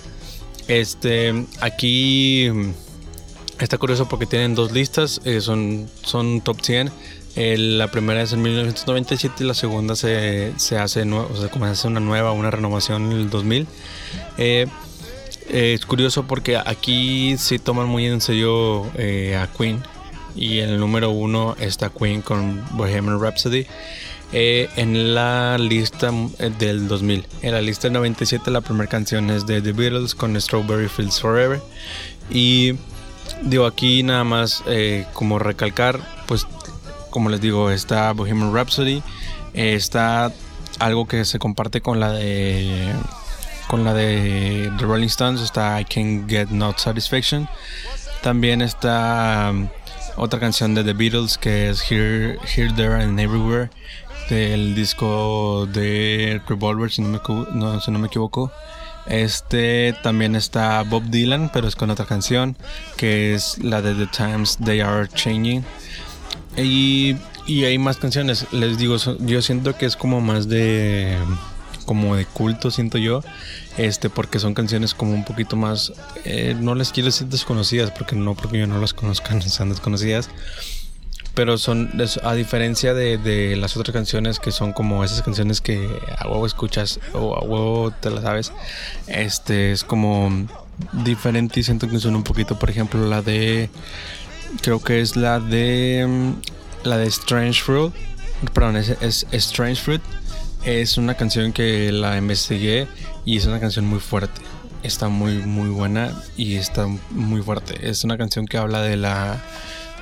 Este, 0.67 1.45
aquí 1.61 2.51
Está 3.59 3.77
curioso 3.77 4.07
porque 4.07 4.25
tienen 4.25 4.55
dos 4.55 4.71
listas, 4.71 5.19
eh, 5.25 5.41
son, 5.41 5.89
son 6.01 6.39
top 6.39 6.61
100. 6.61 6.91
la 7.35 7.91
primera 7.91 8.21
es 8.21 8.31
en 8.31 8.41
1997 8.41 9.43
y 9.43 9.47
la 9.47 9.53
segunda 9.53 9.97
se, 9.97 10.53
se 10.55 10.77
hace, 10.77 11.03
o 11.03 11.35
sea, 11.35 11.49
como 11.49 11.65
hace 11.65 11.87
una 11.89 11.99
nueva, 11.99 12.31
una 12.31 12.51
renovación 12.51 13.11
en 13.11 13.17
el 13.17 13.29
2000. 13.29 13.67
Eh, 14.37 14.65
eh, 15.49 15.73
es 15.73 15.85
curioso 15.85 16.25
porque 16.25 16.55
aquí 16.55 17.35
sí 17.37 17.59
toman 17.59 17.87
muy 17.87 18.05
en 18.05 18.21
serio 18.21 18.85
a 18.85 19.47
Queen 19.57 19.83
y 20.35 20.59
en 20.59 20.69
el 20.69 20.79
número 20.79 21.09
uno 21.09 21.57
está 21.59 21.89
Queen 21.89 22.21
con 22.21 22.63
Bohemian 22.77 23.19
Rhapsody. 23.19 23.67
Eh, 24.31 24.69
en 24.75 25.15
la 25.15 25.57
lista 25.57 26.11
eh, 26.37 26.51
del 26.59 26.87
2000. 26.87 27.25
En 27.41 27.51
la 27.53 27.61
lista 27.61 27.87
del 27.87 27.93
97 27.93 28.51
la 28.51 28.61
primera 28.61 28.87
canción 28.87 29.31
es 29.31 29.47
de 29.47 29.59
The 29.61 29.71
Beatles 29.71 30.13
con 30.13 30.39
Strawberry 30.39 30.87
Fields 30.87 31.19
Forever. 31.19 31.59
Y 32.29 32.75
digo 33.41 33.65
aquí 33.65 34.03
nada 34.03 34.23
más 34.23 34.63
eh, 34.67 35.07
como 35.13 35.39
recalcar, 35.39 35.99
pues 36.27 36.45
como 37.09 37.29
les 37.29 37.41
digo, 37.41 37.71
está 37.71 38.11
Bohemian 38.13 38.53
Rhapsody, 38.53 39.01
está 39.53 40.31
algo 40.77 41.07
que 41.07 41.25
se 41.25 41.39
comparte 41.39 41.81
con 41.81 41.99
la 41.99 42.11
de 42.11 42.93
con 43.67 43.83
la 43.83 43.95
de 43.95 44.71
The 44.77 44.85
Rolling 44.85 45.07
Stones, 45.07 45.41
está 45.41 45.81
I 45.81 45.85
Can't 45.85 46.29
Get 46.29 46.49
No 46.49 46.75
Satisfaction. 46.77 47.49
También 48.21 48.61
está 48.61 49.49
um, 49.51 49.69
otra 50.17 50.39
canción 50.39 50.75
de 50.75 50.83
The 50.83 50.93
Beatles 50.93 51.37
que 51.37 51.69
es 51.69 51.81
Here, 51.89 52.37
Here 52.55 52.71
There 52.75 53.01
and 53.01 53.19
Everywhere 53.19 53.69
del 54.29 54.75
disco 54.75 55.67
de 55.71 56.41
Revolver, 56.47 56.91
si 56.91 57.01
no 57.01 57.09
me, 57.09 57.19
no, 57.53 57.81
si 57.81 57.91
no 57.91 57.99
me 57.99 58.07
equivoco. 58.07 58.51
Este 59.07 59.95
también 60.03 60.35
está 60.35 60.83
Bob 60.83 61.03
Dylan, 61.09 61.49
pero 61.51 61.67
es 61.67 61.75
con 61.75 61.89
otra 61.89 62.05
canción, 62.05 62.55
que 62.95 63.33
es 63.33 63.57
la 63.63 63.81
de 63.81 63.95
The 63.95 64.07
Times 64.07 64.57
They 64.63 64.81
Are 64.81 65.07
Changing. 65.07 65.65
Y, 66.55 67.15
y 67.47 67.65
hay 67.65 67.77
más 67.77 67.97
canciones, 67.97 68.45
les 68.51 68.77
digo, 68.77 68.97
yo 69.19 69.41
siento 69.41 69.75
que 69.75 69.85
es 69.85 69.95
como 69.95 70.21
más 70.21 70.47
de 70.47 71.17
como 71.89 72.15
de 72.15 72.27
culto, 72.27 72.69
siento 72.69 72.99
yo, 72.99 73.23
este, 73.75 74.11
porque 74.11 74.37
son 74.37 74.53
canciones 74.53 74.93
como 74.93 75.11
un 75.13 75.25
poquito 75.25 75.55
más, 75.55 75.91
eh, 76.23 76.55
no 76.59 76.75
les 76.75 76.91
quiero 76.91 77.07
decir 77.07 77.25
desconocidas, 77.25 77.89
porque 77.89 78.15
no, 78.15 78.35
porque 78.35 78.59
yo 78.59 78.67
no 78.67 78.79
las 78.79 78.93
conozcan, 78.93 79.41
son 79.49 79.69
desconocidas, 79.69 80.29
pero 81.39 81.57
son, 81.57 81.89
a 82.23 82.33
diferencia 82.33 82.93
de, 82.93 83.55
las 83.55 83.77
otras 83.77 83.93
canciones 83.93 84.41
que 84.41 84.51
son 84.51 84.73
como 84.73 85.05
esas 85.05 85.21
canciones 85.21 85.61
que 85.61 85.87
a 86.17 86.27
huevo 86.27 86.45
escuchas 86.45 86.99
o 87.13 87.33
a 87.33 87.39
huevo 87.39 87.91
te 87.91 88.09
las 88.09 88.23
sabes, 88.23 88.51
este 89.07 89.71
es 89.71 89.85
como 89.85 90.29
diferente 90.91 91.61
y 91.61 91.63
siento 91.63 91.87
que 91.87 91.97
son 92.01 92.17
un 92.17 92.25
poquito, 92.25 92.59
por 92.59 92.69
ejemplo, 92.69 93.07
la 93.07 93.21
de, 93.21 93.69
creo 94.61 94.81
que 94.81 94.99
es 94.99 95.15
la 95.15 95.39
de, 95.39 96.05
mm, 96.05 96.33
la 96.85 96.97
de 96.97 97.07
Strange 97.07 97.63
Fruit, 97.63 97.93
perdón, 98.53 98.75
es, 98.75 98.97
es 98.99 99.25
Strange 99.31 99.81
Fruit, 99.81 100.01
es 100.65 100.97
una 100.97 101.13
canción 101.13 101.53
que 101.53 101.93
la 101.93 102.17
investigué 102.17 102.85
y 103.23 103.37
es 103.37 103.45
una 103.45 103.61
canción 103.61 103.85
muy 103.85 104.01
fuerte. 104.01 104.41
Está 104.83 105.07
muy, 105.07 105.37
muy 105.37 105.69
buena 105.69 106.11
y 106.35 106.55
está 106.55 106.85
muy 107.11 107.41
fuerte. 107.41 107.89
Es 107.89 108.03
una 108.03 108.17
canción 108.17 108.45
que 108.45 108.57
habla 108.57 108.81
de 108.81 108.97
la 108.97 109.41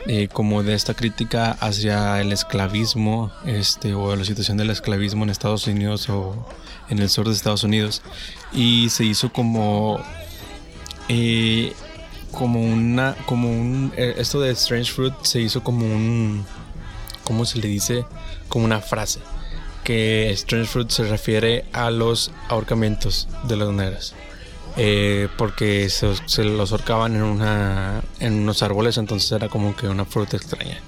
eh, 0.08 0.30
como 0.32 0.64
de 0.64 0.74
esta 0.74 0.94
crítica 0.94 1.52
hacia 1.60 2.22
el 2.22 2.32
esclavismo 2.32 3.30
este, 3.46 3.94
o 3.94 4.16
la 4.16 4.24
situación 4.24 4.56
del 4.56 4.70
esclavismo 4.70 5.26
en 5.26 5.30
Estados 5.30 5.68
Unidos 5.68 6.08
o 6.10 6.48
en 6.90 7.00
el 7.00 7.10
sur 7.10 7.28
de 7.28 7.34
Estados 7.34 7.64
Unidos. 7.64 8.02
Y 8.54 8.90
se 8.90 9.04
hizo 9.04 9.34
como... 9.34 10.00
Eh, 11.10 11.74
como 12.32 12.62
una... 12.62 13.16
Como 13.26 13.50
un... 13.50 13.92
Eh, 13.98 14.16
esto 14.18 14.40
de 14.40 14.52
Strange 14.52 14.94
Fruit 14.94 15.14
se 15.24 15.42
hizo 15.42 15.62
como 15.62 15.86
un... 15.86 16.46
¿Cómo 17.26 17.44
se 17.44 17.60
le 17.60 17.68
dice? 17.68 18.06
Como 18.48 18.64
una 18.64 18.80
frase. 18.80 19.20
Que 19.84 20.32
Strange 20.32 20.68
Fruit 20.68 20.90
se 20.90 21.04
refiere 21.04 21.66
a 21.74 21.92
los 21.92 22.32
ahorcamientos 22.48 23.28
de 23.44 23.58
las 23.58 23.70
negras. 23.70 24.16
Eh, 24.80 25.28
porque 25.38 25.90
se, 25.90 26.44
los 26.44 26.72
ahorcaban 26.72 27.16
en, 27.16 27.24
una, 27.24 28.04
en 28.20 28.34
unos 28.42 28.62
árboles, 28.62 29.00
entonces 29.00 29.32
era 29.32 29.50
como 29.50 29.76
que 29.76 29.88
una 29.88 30.06
fruta 30.06 30.38
extraña. 30.38 30.80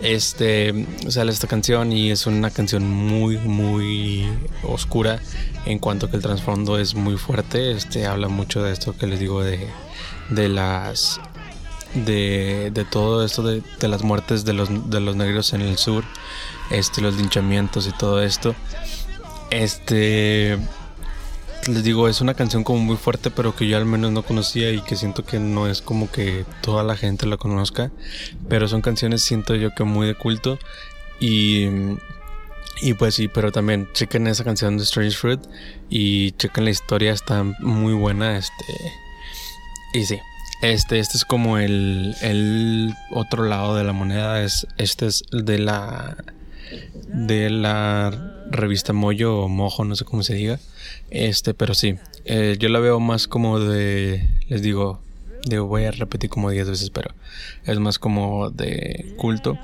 Este 0.00 0.86
sale 1.08 1.32
esta 1.32 1.46
canción 1.46 1.92
y 1.92 2.10
es 2.10 2.26
una 2.26 2.50
canción 2.50 2.90
muy, 2.90 3.38
muy 3.38 4.28
oscura 4.62 5.20
en 5.64 5.78
cuanto 5.78 6.10
que 6.10 6.16
el 6.16 6.22
trasfondo 6.22 6.78
es 6.78 6.94
muy 6.94 7.16
fuerte. 7.16 7.72
Este 7.72 8.06
habla 8.06 8.28
mucho 8.28 8.62
de 8.62 8.72
esto 8.72 8.94
que 8.96 9.06
les 9.06 9.18
digo 9.18 9.42
de, 9.42 9.66
de 10.28 10.48
las 10.50 11.18
de, 11.94 12.70
de, 12.72 12.84
todo 12.84 13.24
esto 13.24 13.42
de, 13.42 13.62
de, 13.80 13.88
las 13.88 14.02
muertes 14.02 14.44
de 14.44 14.52
los, 14.52 14.90
de 14.90 15.00
los 15.00 15.16
negros 15.16 15.54
en 15.54 15.62
el 15.62 15.78
sur, 15.78 16.04
este, 16.70 17.00
los 17.00 17.14
linchamientos 17.14 17.86
y 17.86 17.92
todo 17.92 18.22
esto. 18.22 18.54
Este 19.50 20.58
les 21.68 21.84
digo, 21.84 22.08
es 22.08 22.20
una 22.20 22.34
canción 22.34 22.64
como 22.64 22.80
muy 22.80 22.96
fuerte, 22.96 23.30
pero 23.30 23.54
que 23.54 23.68
yo 23.68 23.76
al 23.76 23.86
menos 23.86 24.10
no 24.12 24.22
conocía 24.22 24.70
y 24.72 24.80
que 24.80 24.96
siento 24.96 25.24
que 25.24 25.38
no 25.38 25.68
es 25.68 25.80
como 25.80 26.10
que 26.10 26.44
toda 26.60 26.82
la 26.82 26.96
gente 26.96 27.26
la 27.26 27.36
conozca. 27.36 27.90
Pero 28.48 28.68
son 28.68 28.80
canciones, 28.80 29.22
siento 29.22 29.54
yo 29.54 29.74
que 29.74 29.84
muy 29.84 30.06
de 30.08 30.14
culto. 30.14 30.58
Y, 31.20 31.66
y 32.80 32.94
pues 32.94 33.14
sí, 33.14 33.28
pero 33.28 33.52
también 33.52 33.88
chequen 33.92 34.26
esa 34.26 34.44
canción 34.44 34.76
de 34.76 34.84
Strange 34.84 35.16
Fruit 35.16 35.40
y 35.88 36.32
chequen 36.32 36.64
la 36.64 36.70
historia, 36.70 37.12
está 37.12 37.44
muy 37.60 37.94
buena. 37.94 38.36
Este, 38.36 38.64
y 39.94 40.04
sí, 40.04 40.18
este, 40.62 40.98
este 40.98 41.16
es 41.16 41.24
como 41.24 41.58
el, 41.58 42.14
el 42.22 42.94
otro 43.10 43.44
lado 43.44 43.76
de 43.76 43.84
la 43.84 43.92
moneda. 43.92 44.42
Es, 44.42 44.66
este 44.78 45.06
es 45.06 45.22
de 45.30 45.58
la 45.58 46.16
de 47.06 47.50
la 47.50 48.31
revista 48.52 48.92
Moyo 48.92 49.36
o 49.38 49.48
Mojo, 49.48 49.84
no 49.84 49.96
sé 49.96 50.04
cómo 50.04 50.22
se 50.22 50.34
diga. 50.34 50.60
Este, 51.10 51.54
pero 51.54 51.74
sí, 51.74 51.96
eh, 52.24 52.56
yo 52.58 52.68
la 52.68 52.78
veo 52.78 53.00
más 53.00 53.28
como 53.28 53.58
de, 53.60 54.28
les 54.48 54.62
digo, 54.62 55.00
digo, 55.44 55.66
voy 55.66 55.84
a 55.84 55.90
repetir 55.90 56.30
como 56.30 56.50
10 56.50 56.68
veces, 56.68 56.90
pero 56.90 57.10
es 57.64 57.78
más 57.78 57.98
como 57.98 58.50
de 58.50 59.14
culto. 59.16 59.58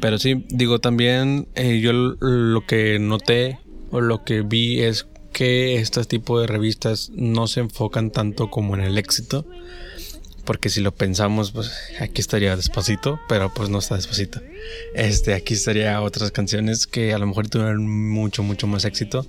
Pero 0.00 0.18
sí, 0.18 0.44
digo, 0.48 0.80
también 0.80 1.48
eh, 1.54 1.80
yo 1.80 1.92
lo 1.92 2.66
que 2.66 2.98
noté 2.98 3.58
o 3.90 4.00
lo 4.00 4.24
que 4.24 4.42
vi 4.42 4.82
es 4.82 5.06
que 5.32 5.76
este 5.76 6.04
tipo 6.04 6.40
de 6.40 6.46
revistas 6.46 7.10
no 7.14 7.46
se 7.46 7.60
enfocan 7.60 8.10
tanto 8.10 8.50
como 8.50 8.74
en 8.74 8.82
el 8.82 8.98
éxito, 8.98 9.46
porque 10.44 10.68
si 10.68 10.80
lo 10.80 10.92
pensamos, 10.92 11.52
pues 11.52 11.72
aquí 12.00 12.20
estaría 12.20 12.56
despacito, 12.56 13.20
pero 13.28 13.52
pues 13.52 13.68
no 13.68 13.78
está 13.78 13.96
despacito. 13.96 14.40
Este, 14.94 15.34
aquí 15.34 15.54
estaría 15.54 16.00
otras 16.00 16.30
canciones 16.30 16.86
que 16.86 17.12
a 17.12 17.18
lo 17.18 17.26
mejor 17.26 17.48
tuvieron 17.48 17.86
mucho, 18.10 18.42
mucho 18.42 18.66
más 18.66 18.84
éxito. 18.84 19.26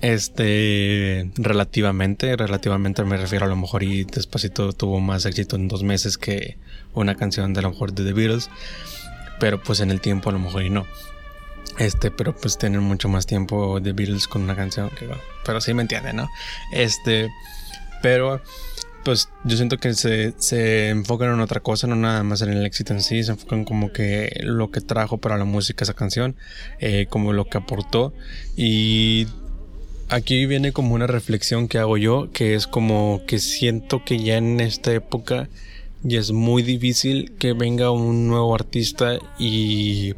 Este, 0.00 1.30
relativamente, 1.36 2.34
relativamente 2.34 3.04
me 3.04 3.18
refiero 3.18 3.44
a 3.44 3.48
lo 3.48 3.56
mejor 3.56 3.82
y 3.82 4.04
despacito 4.04 4.72
tuvo 4.72 4.98
más 4.98 5.26
éxito 5.26 5.56
en 5.56 5.68
dos 5.68 5.82
meses 5.82 6.16
que 6.16 6.56
una 6.94 7.16
canción 7.16 7.52
de 7.52 7.60
a 7.60 7.62
lo 7.62 7.70
mejor 7.70 7.92
de 7.92 8.04
The 8.04 8.12
Beatles. 8.12 8.48
Pero 9.38 9.62
pues 9.62 9.80
en 9.80 9.90
el 9.90 10.00
tiempo 10.00 10.30
a 10.30 10.32
lo 10.32 10.38
mejor 10.38 10.62
y 10.62 10.70
no. 10.70 10.86
Este, 11.78 12.10
pero 12.10 12.34
pues 12.34 12.58
tienen 12.58 12.82
mucho 12.82 13.08
más 13.08 13.26
tiempo 13.26 13.80
The 13.80 13.92
Beatles 13.92 14.26
con 14.26 14.42
una 14.42 14.56
canción 14.56 14.90
Pero 15.44 15.60
sí 15.60 15.72
me 15.72 15.82
entienden, 15.82 16.16
¿no? 16.16 16.28
Este, 16.72 17.30
pero 18.02 18.42
pues 19.04 19.28
yo 19.44 19.56
siento 19.56 19.78
que 19.78 19.94
se, 19.94 20.34
se, 20.38 20.90
enfocan 20.90 21.32
en 21.32 21.40
otra 21.40 21.60
cosa, 21.60 21.86
no 21.86 21.96
nada 21.96 22.22
más 22.22 22.42
en 22.42 22.50
el 22.50 22.66
éxito 22.66 22.92
en 22.92 23.02
sí, 23.02 23.22
se 23.22 23.32
enfocan 23.32 23.64
como 23.64 23.92
que 23.92 24.40
lo 24.42 24.70
que 24.70 24.80
trajo 24.80 25.18
para 25.18 25.38
la 25.38 25.44
música 25.44 25.84
esa 25.84 25.94
canción, 25.94 26.36
eh, 26.80 27.06
como 27.08 27.32
lo 27.32 27.46
que 27.46 27.58
aportó. 27.58 28.12
Y 28.56 29.26
aquí 30.08 30.46
viene 30.46 30.72
como 30.72 30.94
una 30.94 31.06
reflexión 31.06 31.68
que 31.68 31.78
hago 31.78 31.96
yo, 31.96 32.30
que 32.32 32.54
es 32.54 32.66
como 32.66 33.22
que 33.26 33.38
siento 33.38 34.04
que 34.04 34.22
ya 34.22 34.36
en 34.36 34.60
esta 34.60 34.92
época 34.92 35.48
ya 36.02 36.18
es 36.18 36.32
muy 36.32 36.62
difícil 36.62 37.32
que 37.38 37.52
venga 37.52 37.90
un 37.90 38.28
nuevo 38.28 38.54
artista 38.54 39.18
y 39.38 40.14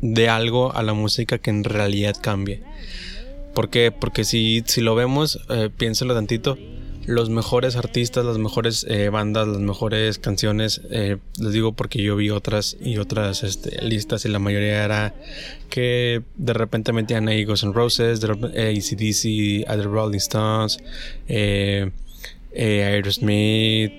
dé 0.00 0.28
algo 0.28 0.74
a 0.74 0.82
la 0.82 0.94
música 0.94 1.38
que 1.38 1.50
en 1.50 1.64
realidad 1.64 2.16
cambie. 2.20 2.62
¿Por 3.54 3.70
qué? 3.70 3.90
Porque 3.90 4.24
si, 4.24 4.62
si 4.66 4.80
lo 4.80 4.94
vemos, 4.94 5.40
eh, 5.50 5.68
piénselo 5.76 6.14
tantito 6.14 6.56
los 7.08 7.30
mejores 7.30 7.74
artistas, 7.76 8.22
las 8.26 8.36
mejores 8.36 8.84
eh, 8.86 9.08
bandas, 9.08 9.48
las 9.48 9.60
mejores 9.60 10.18
canciones. 10.18 10.82
Eh, 10.90 11.16
les 11.38 11.52
digo 11.54 11.72
porque 11.72 12.02
yo 12.02 12.16
vi 12.16 12.28
otras 12.28 12.76
y 12.82 12.98
otras 12.98 13.44
este, 13.44 13.82
listas 13.82 14.26
y 14.26 14.28
la 14.28 14.38
mayoría 14.38 14.84
era 14.84 15.14
que 15.70 16.22
de 16.36 16.52
repente 16.52 16.92
metían 16.92 17.26
ahí 17.28 17.46
Ghost 17.46 17.64
N' 17.64 17.72
Roses, 17.72 18.22
ACDC, 18.22 19.66
Other 19.70 19.86
Rolling 19.86 20.18
Stones, 20.18 20.80
eh, 21.28 21.90
Aerosmith. 22.54 23.90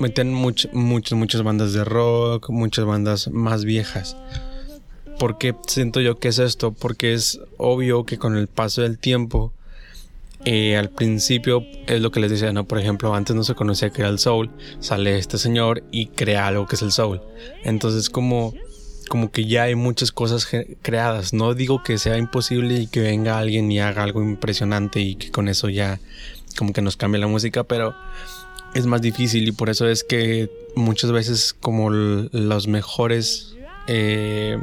Metían 0.00 0.34
muchas, 0.34 0.72
muchas 0.72 1.42
bandas 1.44 1.72
de 1.72 1.84
rock, 1.84 2.50
muchas 2.50 2.84
bandas 2.84 3.28
más 3.28 3.64
viejas. 3.64 4.16
¿Por 5.20 5.38
qué 5.38 5.54
siento 5.68 6.00
yo 6.00 6.18
que 6.18 6.28
es 6.28 6.40
esto? 6.40 6.72
Porque 6.72 7.14
es 7.14 7.38
obvio 7.58 8.04
que 8.04 8.18
con 8.18 8.36
el 8.36 8.48
paso 8.48 8.82
del 8.82 8.98
tiempo 8.98 9.52
eh, 10.48 10.76
al 10.76 10.90
principio 10.90 11.66
es 11.88 12.00
lo 12.00 12.12
que 12.12 12.20
les 12.20 12.30
decía, 12.30 12.52
¿no? 12.52 12.68
Por 12.68 12.78
ejemplo, 12.78 13.12
antes 13.12 13.34
no 13.34 13.42
se 13.42 13.56
conocía 13.56 13.90
que 13.90 14.02
era 14.02 14.10
el 14.10 14.20
soul, 14.20 14.48
sale 14.78 15.18
este 15.18 15.38
señor 15.38 15.82
y 15.90 16.06
crea 16.06 16.46
algo 16.46 16.68
que 16.68 16.76
es 16.76 16.82
el 16.82 16.92
soul. 16.92 17.20
Entonces 17.64 18.08
como, 18.08 18.54
como 19.08 19.32
que 19.32 19.46
ya 19.46 19.64
hay 19.64 19.74
muchas 19.74 20.12
cosas 20.12 20.46
creadas. 20.82 21.32
No 21.32 21.54
digo 21.54 21.82
que 21.82 21.98
sea 21.98 22.16
imposible 22.16 22.74
y 22.82 22.86
que 22.86 23.00
venga 23.00 23.40
alguien 23.40 23.72
y 23.72 23.80
haga 23.80 24.04
algo 24.04 24.22
impresionante 24.22 25.00
y 25.00 25.16
que 25.16 25.32
con 25.32 25.48
eso 25.48 25.68
ya 25.68 25.98
como 26.56 26.72
que 26.72 26.80
nos 26.80 26.96
cambie 26.96 27.20
la 27.20 27.26
música, 27.26 27.64
pero 27.64 27.96
es 28.72 28.86
más 28.86 29.02
difícil 29.02 29.48
y 29.48 29.52
por 29.52 29.68
eso 29.68 29.88
es 29.88 30.04
que 30.04 30.48
muchas 30.76 31.10
veces 31.10 31.56
como 31.58 31.90
los 31.90 32.68
mejores... 32.68 33.56
Eh, 33.88 34.58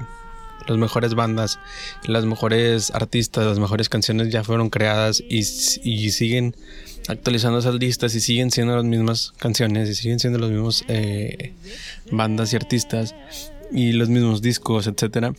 las 0.67 0.77
mejores 0.77 1.15
bandas, 1.15 1.59
las 2.05 2.25
mejores 2.25 2.91
artistas, 2.91 3.45
las 3.45 3.59
mejores 3.59 3.89
canciones 3.89 4.29
ya 4.29 4.43
fueron 4.43 4.69
creadas 4.69 5.23
y, 5.27 5.43
siguen 5.43 6.55
actualizando 7.07 7.59
esas 7.59 7.75
listas 7.75 8.15
y 8.15 8.21
siguen 8.21 8.51
siendo 8.51 8.75
las 8.75 8.85
mismas 8.85 9.33
canciones 9.37 9.89
y 9.89 9.95
siguen 9.95 10.19
siendo 10.19 10.39
los 10.39 10.51
mismos 10.51 10.85
eh, 10.87 11.53
bandas 12.11 12.53
y 12.53 12.55
artistas 12.55 13.13
y 13.71 13.93
los 13.93 14.09
mismos 14.09 14.41
discos, 14.41 14.87
etcétera. 14.87 15.33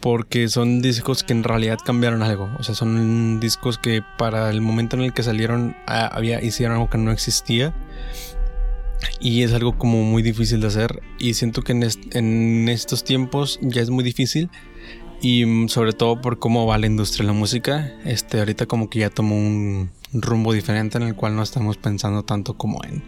Porque 0.00 0.48
son 0.48 0.80
discos 0.80 1.24
que 1.24 1.32
en 1.32 1.42
realidad 1.42 1.78
cambiaron 1.84 2.22
algo. 2.22 2.48
O 2.60 2.62
sea, 2.62 2.76
son 2.76 3.40
discos 3.40 3.78
que 3.78 4.00
para 4.16 4.48
el 4.50 4.60
momento 4.60 4.94
en 4.94 5.02
el 5.02 5.12
que 5.12 5.24
salieron 5.24 5.76
ah, 5.88 6.06
había, 6.06 6.40
hicieron 6.40 6.76
algo 6.76 6.88
que 6.88 6.98
no 6.98 7.10
existía. 7.10 7.74
Y 9.20 9.42
es 9.42 9.52
algo 9.52 9.78
como 9.78 10.02
muy 10.02 10.22
difícil 10.22 10.60
de 10.60 10.68
hacer. 10.68 11.02
Y 11.18 11.34
siento 11.34 11.62
que 11.62 11.72
en, 11.72 11.84
en 12.12 12.68
estos 12.68 13.04
tiempos 13.04 13.58
ya 13.62 13.82
es 13.82 13.90
muy 13.90 14.04
difícil. 14.04 14.50
Y 15.20 15.68
sobre 15.68 15.92
todo 15.92 16.20
por 16.20 16.38
cómo 16.38 16.66
va 16.66 16.78
la 16.78 16.86
industria 16.86 17.26
de 17.26 17.32
la 17.32 17.38
música. 17.38 17.92
Este, 18.04 18.38
ahorita 18.38 18.66
como 18.66 18.88
que 18.88 19.00
ya 19.00 19.10
tomó 19.10 19.36
un, 19.36 19.90
rumbo 20.12 20.52
diferente 20.52 20.98
en 20.98 21.04
el 21.04 21.14
cual 21.14 21.36
no 21.36 21.42
estamos 21.42 21.76
pensando 21.76 22.24
tanto 22.24 22.56
como 22.56 22.82
en, 22.84 23.02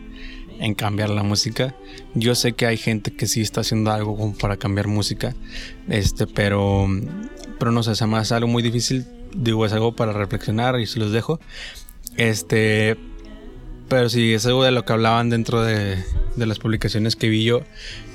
en 0.58 0.74
cambiar 0.74 1.10
la 1.10 1.22
música. 1.22 1.74
Yo 2.14 2.34
sé 2.34 2.52
que 2.52 2.66
hay 2.66 2.76
gente 2.76 3.12
que 3.12 3.26
sí 3.26 3.40
está 3.40 3.60
haciendo 3.62 3.90
algo 3.90 4.16
como 4.16 4.34
para 4.34 4.56
cambiar 4.56 4.88
música, 4.88 5.34
este, 5.88 6.26
pero, 6.26 6.88
pero 7.58 7.72
no 7.72 7.82
sé, 7.82 7.94
se 7.94 8.06
me 8.06 8.18
hace 8.18 8.34
algo 8.34 8.48
muy 8.48 8.62
difícil. 8.62 9.06
Digo, 9.34 9.64
es 9.64 9.72
algo 9.72 9.94
para 9.94 10.12
reflexionar 10.12 10.78
y 10.80 10.86
se 10.86 10.98
los 10.98 11.12
dejo. 11.12 11.40
Este, 12.16 12.96
pero 13.90 14.08
sí, 14.08 14.32
es 14.32 14.46
algo 14.46 14.62
de 14.62 14.70
lo 14.70 14.84
que 14.84 14.92
hablaban 14.92 15.30
dentro 15.30 15.62
de, 15.62 15.96
de, 16.36 16.46
las 16.46 16.60
publicaciones 16.60 17.16
que 17.16 17.28
vi 17.28 17.44
yo, 17.44 17.62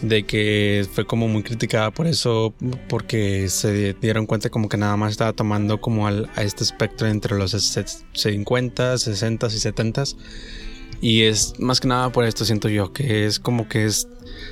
de 0.01 0.23
que 0.23 0.88
fue 0.93 1.05
como 1.05 1.27
muy 1.27 1.43
criticada 1.43 1.91
por 1.91 2.07
eso, 2.07 2.53
porque 2.88 3.49
se 3.49 3.93
dieron 3.93 4.25
cuenta 4.25 4.49
como 4.49 4.69
que 4.69 4.77
nada 4.77 4.95
más 4.95 5.11
estaba 5.11 5.33
tomando 5.33 5.81
como 5.81 6.07
al, 6.07 6.29
a 6.35 6.43
este 6.43 6.63
espectro 6.63 7.07
entre 7.07 7.38
los 7.38 7.51
50, 7.51 8.97
60 8.97 9.47
y 9.47 9.49
70. 9.49 10.03
Y 11.01 11.23
es 11.23 11.59
más 11.59 11.81
que 11.81 11.89
nada 11.89 12.09
por 12.09 12.23
esto 12.23 12.45
siento 12.45 12.69
yo, 12.69 12.93
que 12.93 13.25
es 13.25 13.38
como 13.38 13.67
que 13.67 13.83
es, 13.83 14.07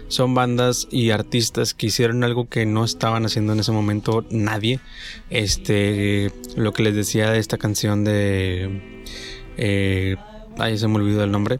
son 0.09 0.35
bandas 0.35 0.89
y 0.91 1.11
artistas 1.11 1.73
que 1.73 1.87
hicieron 1.87 2.25
algo 2.25 2.49
que 2.49 2.65
no 2.65 2.83
estaban 2.83 3.25
haciendo 3.25 3.53
en 3.53 3.61
ese 3.61 3.71
momento 3.71 4.25
nadie. 4.29 4.81
Este, 5.29 6.33
lo 6.57 6.73
que 6.73 6.83
les 6.83 6.95
decía 6.95 7.31
de 7.31 7.39
esta 7.39 7.57
canción 7.57 8.03
de... 8.03 9.07
Eh, 9.55 10.17
ahí 10.57 10.77
se 10.77 10.87
me 10.87 10.95
olvidó 10.95 11.23
el 11.23 11.31
nombre, 11.31 11.59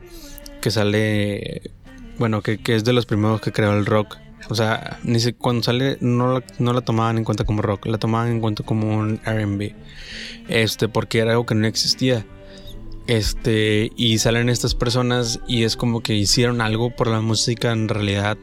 que 0.62 0.72
sale, 0.72 1.72
bueno, 2.18 2.42
que, 2.42 2.60
es 2.66 2.84
de 2.84 2.94
los 2.94 3.06
primeros 3.06 3.42
que 3.42 3.52
creó 3.52 3.74
el 3.74 3.86
rock. 3.86 4.18
O 4.50 4.56
sea, 4.56 5.00
ni 5.04 5.20
si, 5.20 5.34
cuando 5.34 5.64
sale 5.64 5.98
no 6.02 6.34
la, 6.34 6.44
no 6.60 6.74
la 6.74 6.82
tomaban 6.82 7.18
en 7.18 7.24
cuenta 7.24 7.46
como 7.46 7.62
rock, 7.62 7.86
la 7.86 7.98
tomaban 7.98 8.30
en 8.30 8.42
cuenta 8.42 8.64
como 8.64 8.98
un 8.98 9.20
RB. 9.26 9.74
Este, 10.50 10.90
porque 10.90 11.20
era 11.20 11.32
algo 11.32 11.46
que 11.46 11.56
no 11.56 11.66
existía. 11.66 12.26
Este, 13.08 13.92
y 13.98 14.18
salen 14.18 14.50
estas 14.50 14.76
personas 14.76 15.42
y 15.48 15.64
es 15.64 15.76
como 15.76 16.02
que 16.02 16.16
hicieron 16.16 16.62
algo 16.62 16.90
por 16.96 17.08
la 17.08 17.20
música 17.20 17.74
en 17.74 17.90
realidad 17.90 18.38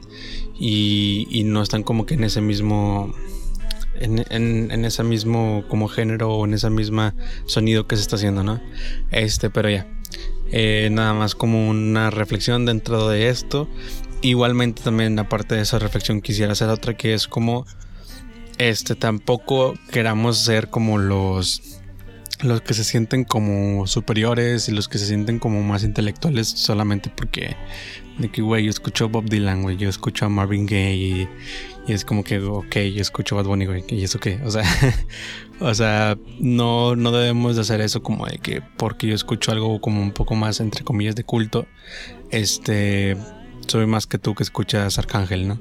y, 0.58 1.26
y 1.30 1.44
no 1.44 1.62
están 1.62 1.82
como 1.82 2.04
que 2.04 2.14
en 2.14 2.24
ese 2.24 2.42
mismo 2.42 3.14
en, 4.00 4.24
en, 4.30 4.70
en, 4.70 4.84
ese 4.84 5.02
mismo 5.02 5.64
como 5.68 5.88
género 5.88 6.34
o 6.34 6.44
en 6.44 6.54
ese 6.54 6.70
mismo 6.70 7.12
sonido 7.46 7.86
que 7.86 7.96
se 7.96 8.02
está 8.02 8.16
haciendo, 8.16 8.42
¿no? 8.42 8.60
Este, 9.10 9.50
pero 9.50 9.70
ya. 9.70 9.86
Eh, 10.52 10.88
nada 10.90 11.14
más 11.14 11.34
como 11.34 11.68
una 11.68 12.10
reflexión 12.10 12.66
dentro 12.66 13.08
de 13.08 13.28
esto. 13.28 13.68
Igualmente 14.22 14.82
también 14.82 15.18
aparte 15.18 15.54
de 15.54 15.62
esa 15.62 15.78
reflexión 15.78 16.20
quisiera 16.20 16.52
hacer 16.52 16.68
otra 16.68 16.96
que 16.96 17.14
es 17.14 17.26
como 17.26 17.66
este 18.58 18.94
tampoco 18.94 19.74
queramos 19.90 20.36
ser 20.38 20.68
como 20.68 20.98
los 20.98 21.80
los 22.42 22.60
que 22.60 22.74
se 22.74 22.84
sienten 22.84 23.24
como 23.24 23.86
superiores 23.86 24.68
y 24.68 24.72
los 24.72 24.88
que 24.88 24.98
se 24.98 25.06
sienten 25.06 25.38
como 25.38 25.62
más 25.62 25.82
intelectuales 25.82 26.48
solamente 26.48 27.10
porque 27.14 27.56
de 28.18 28.30
que 28.30 28.42
güey 28.42 28.64
yo 28.64 28.70
escucho 28.70 29.08
Bob 29.08 29.24
Dylan 29.24 29.62
güey 29.62 29.78
yo 29.78 29.88
escucho 29.88 30.26
a 30.26 30.28
Marvin 30.28 30.66
Gaye 30.66 30.92
y, 30.92 31.28
es 31.92 32.04
como 32.04 32.24
que 32.24 32.38
ok 32.38 32.76
yo 32.94 33.02
escucho 33.02 33.36
Bad 33.36 33.44
Bunny 33.44 33.66
güey 33.66 33.84
y 33.88 34.04
eso 34.04 34.18
qué 34.18 34.40
o 34.44 34.50
sea 34.50 34.64
O 35.60 35.74
sea, 35.74 36.16
no, 36.38 36.96
no 36.96 37.12
debemos 37.12 37.56
de 37.56 37.62
hacer 37.62 37.82
eso 37.82 38.02
como 38.02 38.26
de 38.26 38.38
que 38.38 38.62
porque 38.78 39.06
yo 39.06 39.14
escucho 39.14 39.52
algo 39.52 39.78
como 39.80 40.00
un 40.00 40.12
poco 40.12 40.34
más, 40.34 40.58
entre 40.58 40.84
comillas, 40.84 41.14
de 41.14 41.22
culto, 41.22 41.66
este, 42.30 43.14
soy 43.66 43.86
más 43.86 44.06
que 44.06 44.18
tú 44.18 44.34
que 44.34 44.42
escuchas 44.42 44.98
Arcángel, 44.98 45.46
¿no? 45.46 45.60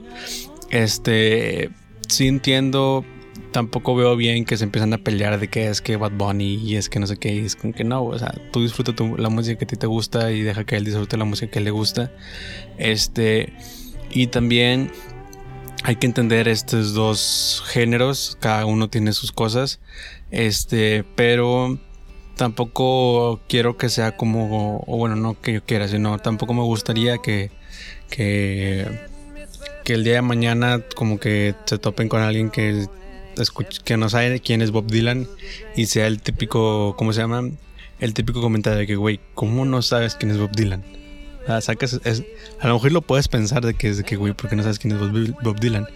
Este, 0.69 1.69
sí 2.07 2.27
entiendo, 2.27 3.03
tampoco 3.51 3.93
veo 3.93 4.15
bien 4.15 4.45
que 4.45 4.55
se 4.55 4.63
empiezan 4.63 4.93
a 4.93 4.99
pelear 4.99 5.37
de 5.37 5.49
que 5.49 5.67
es 5.67 5.81
que 5.81 5.97
Bad 5.97 6.13
Bunny 6.13 6.55
y 6.55 6.77
es 6.77 6.87
que 6.87 7.01
no 7.01 7.07
sé 7.07 7.17
qué, 7.17 7.35
y 7.35 7.39
es 7.39 7.57
como 7.57 7.73
que 7.73 7.83
no, 7.83 8.05
o 8.05 8.17
sea, 8.17 8.33
tú 8.53 8.61
disfruta 8.61 8.93
la 9.17 9.27
música 9.27 9.57
que 9.57 9.65
a 9.65 9.67
ti 9.67 9.75
te 9.75 9.87
gusta 9.87 10.31
y 10.31 10.43
deja 10.43 10.63
que 10.63 10.77
él 10.77 10.85
disfrute 10.85 11.17
la 11.17 11.25
música 11.25 11.51
que 11.51 11.59
le 11.59 11.71
gusta. 11.71 12.09
Este, 12.77 13.51
y 14.11 14.27
también 14.27 14.91
hay 15.83 15.95
que 15.95 16.07
entender 16.07 16.47
estos 16.47 16.93
dos 16.93 17.63
géneros, 17.67 18.37
cada 18.39 18.65
uno 18.65 18.89
tiene 18.89 19.13
sus 19.13 19.31
cosas, 19.31 19.79
este, 20.31 21.05
pero 21.15 21.79
tampoco 22.35 23.41
quiero 23.47 23.77
que 23.77 23.89
sea 23.89 24.15
como, 24.15 24.83
o 24.85 24.97
bueno, 24.97 25.15
no 25.15 25.39
que 25.39 25.53
yo 25.53 25.63
quiera, 25.63 25.87
sino 25.87 26.19
tampoco 26.19 26.53
me 26.53 26.63
gustaría 26.63 27.17
que, 27.17 27.51
que, 28.09 28.87
el 29.85 30.03
día 30.03 30.13
de 30.13 30.21
mañana 30.21 30.83
como 30.95 31.19
que 31.19 31.55
se 31.65 31.79
topen 31.79 32.09
con 32.09 32.21
alguien 32.21 32.51
que, 32.51 32.85
que 33.83 33.97
no 33.97 34.07
sabe 34.07 34.39
quién 34.39 34.61
es 34.61 34.69
Bob 34.69 34.85
Dylan 34.85 35.27
y 35.75 35.87
sea 35.87 36.05
el 36.05 36.21
típico, 36.21 36.95
¿cómo 36.95 37.11
se 37.11 37.21
llama? 37.21 37.49
El 37.99 38.13
típico 38.13 38.39
comentario 38.39 38.79
de 38.81 38.85
que, 38.85 38.95
güey, 38.95 39.19
¿cómo 39.33 39.65
no 39.65 39.81
sabes 39.81 40.13
quién 40.13 40.29
es 40.29 40.37
Bob 40.37 40.51
Dylan? 40.51 40.83
Sacas, 41.61 41.99
a 42.59 42.67
lo 42.67 42.73
mejor 42.75 42.91
lo 42.91 43.01
puedes 43.01 43.27
pensar 43.27 43.65
de 43.65 43.73
que 43.73 43.89
es 43.89 43.97
de 43.97 44.03
que, 44.03 44.15
güey, 44.15 44.33
porque 44.33 44.55
no 44.55 44.63
sabes 44.63 44.79
quién 44.79 44.93
es 44.93 45.33
Bob 45.41 45.59
Dylan. 45.59 45.87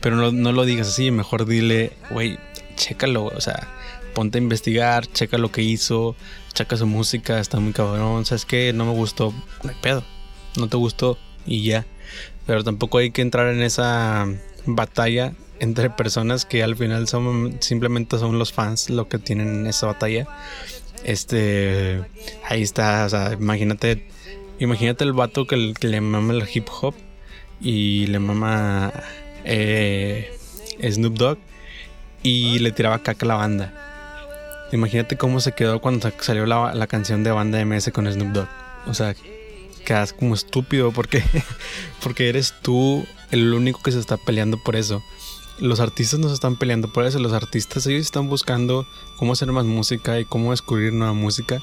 Pero 0.00 0.16
no, 0.16 0.32
no 0.32 0.52
lo 0.52 0.64
digas 0.64 0.88
así, 0.88 1.10
mejor 1.10 1.46
dile, 1.46 1.92
güey, 2.10 2.38
chécalo, 2.76 3.26
o 3.26 3.40
sea, 3.40 3.68
ponte 4.14 4.38
a 4.38 4.42
investigar, 4.42 5.06
checa 5.06 5.38
lo 5.38 5.52
que 5.52 5.62
hizo, 5.62 6.16
checa 6.52 6.76
su 6.76 6.86
música, 6.86 7.38
está 7.38 7.60
muy 7.60 7.72
cabrón, 7.72 8.24
¿sabes 8.24 8.44
qué? 8.44 8.72
No 8.72 8.84
me 8.84 8.92
gustó, 8.92 9.32
no 9.62 9.72
pedo, 9.80 10.04
no 10.56 10.68
te 10.68 10.76
gustó 10.76 11.18
y 11.46 11.64
ya. 11.64 11.86
Pero 12.46 12.64
tampoco 12.64 12.98
hay 12.98 13.10
que 13.10 13.22
entrar 13.22 13.52
en 13.52 13.62
esa 13.62 14.26
batalla 14.64 15.34
entre 15.58 15.90
personas 15.90 16.44
que 16.44 16.62
al 16.62 16.76
final 16.76 17.08
son 17.08 17.56
simplemente 17.60 18.18
son 18.18 18.38
los 18.38 18.52
fans 18.52 18.90
lo 18.90 19.08
que 19.08 19.18
tienen 19.18 19.66
esa 19.66 19.86
batalla. 19.86 20.26
Este, 21.04 22.02
ahí 22.48 22.62
está, 22.62 23.04
o 23.04 23.08
sea, 23.08 23.32
imagínate 23.32 24.08
Imagínate 24.58 25.04
el 25.04 25.12
vato 25.12 25.46
que, 25.46 25.74
le 25.80 26.00
mama 26.00 26.32
el 26.32 26.48
hip 26.52 26.66
hop 26.80 26.94
y 27.60 28.06
le 28.06 28.18
mama 28.18 28.92
eh, 29.44 30.34
Snoop 30.82 31.14
Dogg 31.14 31.38
y 32.22 32.58
le 32.60 32.72
tiraba 32.72 33.02
caca 33.02 33.26
a 33.26 33.28
la 33.28 33.34
banda. 33.34 34.66
Imagínate 34.72 35.16
cómo 35.16 35.40
se 35.40 35.52
quedó 35.52 35.80
cuando 35.80 36.10
salió 36.20 36.46
la, 36.46 36.86
canción 36.86 37.22
de 37.22 37.30
banda 37.30 37.64
MS 37.64 37.90
con 37.92 38.10
Snoop 38.10 38.32
Dogg. 38.32 38.48
O 38.86 38.94
sea, 38.94 39.14
quedas 39.84 40.12
como 40.12 40.34
estúpido 40.34 40.90
porque, 40.90 41.22
porque 42.02 42.28
eres 42.28 42.54
tú 42.62 43.06
el 43.30 43.52
único 43.52 43.82
que 43.82 43.92
se 43.92 44.00
está 44.00 44.16
peleando 44.16 44.58
por 44.62 44.74
eso. 44.74 45.02
Los 45.58 45.80
artistas 45.80 46.18
no 46.18 46.28
se 46.28 46.34
están 46.34 46.56
peleando 46.56 46.92
por 46.92 47.04
eso. 47.04 47.18
Los 47.18 47.32
artistas 47.32 47.86
ellos 47.86 48.02
están 48.02 48.28
buscando 48.28 48.86
cómo 49.18 49.32
hacer 49.32 49.52
más 49.52 49.64
música 49.64 50.18
y 50.18 50.24
cómo 50.24 50.50
descubrir 50.50 50.92
nueva 50.92 51.12
música. 51.12 51.62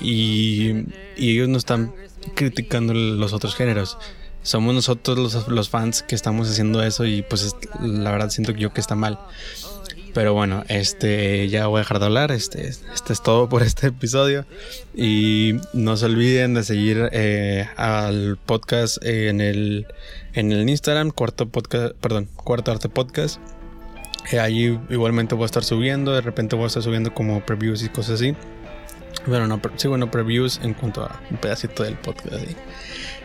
Y, 0.00 0.86
ellos 1.16 1.48
no 1.48 1.58
están 1.58 1.92
criticando 2.34 2.94
los 2.94 3.32
otros 3.32 3.54
géneros. 3.54 3.98
Somos 4.42 4.74
nosotros 4.74 5.18
los, 5.18 5.48
los, 5.48 5.68
fans 5.68 6.02
que 6.02 6.14
estamos 6.14 6.48
haciendo 6.48 6.82
eso 6.82 7.04
y 7.04 7.22
pues 7.22 7.54
la 7.80 8.10
verdad 8.12 8.30
siento 8.30 8.52
yo 8.52 8.72
que 8.72 8.80
está 8.80 8.94
mal. 8.94 9.18
Pero 10.14 10.34
bueno, 10.34 10.64
este 10.68 11.48
ya 11.48 11.66
voy 11.66 11.78
a 11.78 11.82
dejar 11.82 11.98
de 12.00 12.06
hablar. 12.06 12.32
Este, 12.32 12.66
este 12.66 13.12
es 13.12 13.22
todo 13.22 13.48
por 13.48 13.62
este 13.62 13.88
episodio. 13.88 14.46
Y 14.94 15.54
no 15.72 15.96
se 15.96 16.06
olviden 16.06 16.54
de 16.54 16.64
seguir 16.64 17.08
eh, 17.12 17.68
al 17.76 18.38
podcast 18.44 18.98
en 19.04 19.40
el, 19.40 19.86
en 20.34 20.52
el 20.52 20.68
Instagram, 20.68 21.10
cuarto 21.10 21.48
podcast, 21.48 21.94
perdón, 22.00 22.28
cuarto 22.34 22.72
arte 22.72 22.88
podcast. 22.88 23.38
Eh, 24.32 24.40
allí 24.40 24.78
igualmente 24.90 25.34
voy 25.34 25.44
a 25.44 25.46
estar 25.46 25.64
subiendo. 25.64 26.12
De 26.12 26.20
repente 26.20 26.56
voy 26.56 26.64
a 26.64 26.68
estar 26.68 26.82
subiendo 26.82 27.14
como 27.14 27.44
previews 27.44 27.82
y 27.82 27.88
cosas 27.88 28.16
así. 28.16 28.34
Bueno, 29.28 29.46
no, 29.46 29.60
sí, 29.76 29.88
bueno, 29.88 30.10
previews 30.10 30.58
en 30.62 30.74
cuanto 30.74 31.04
a 31.04 31.20
un 31.30 31.36
pedacito 31.36 31.82
del 31.82 31.94
podcast. 31.94 32.34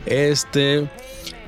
Este. 0.06 0.88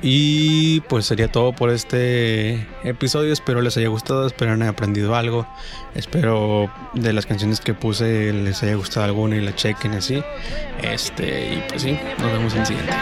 Y 0.02 0.80
pues 0.82 1.06
sería 1.06 1.28
todo 1.28 1.52
por 1.52 1.70
este 1.70 2.66
episodio. 2.84 3.32
Espero 3.32 3.62
les 3.62 3.76
haya 3.76 3.88
gustado, 3.88 4.26
espero 4.26 4.52
hayan 4.52 4.68
aprendido 4.68 5.14
algo. 5.14 5.46
Espero 5.94 6.70
de 6.94 7.12
las 7.12 7.26
canciones 7.26 7.60
que 7.60 7.74
puse 7.74 8.32
les 8.32 8.62
haya 8.62 8.74
gustado 8.74 9.06
alguna 9.06 9.36
y 9.36 9.40
la 9.40 9.54
chequen 9.54 9.94
así. 9.94 10.22
Este, 10.82 11.54
y 11.54 11.64
pues 11.68 11.82
sí, 11.82 11.98
nos 12.18 12.32
vemos 12.32 12.54
en 12.54 12.60
el 12.60 12.66
siguiente. 12.66 12.92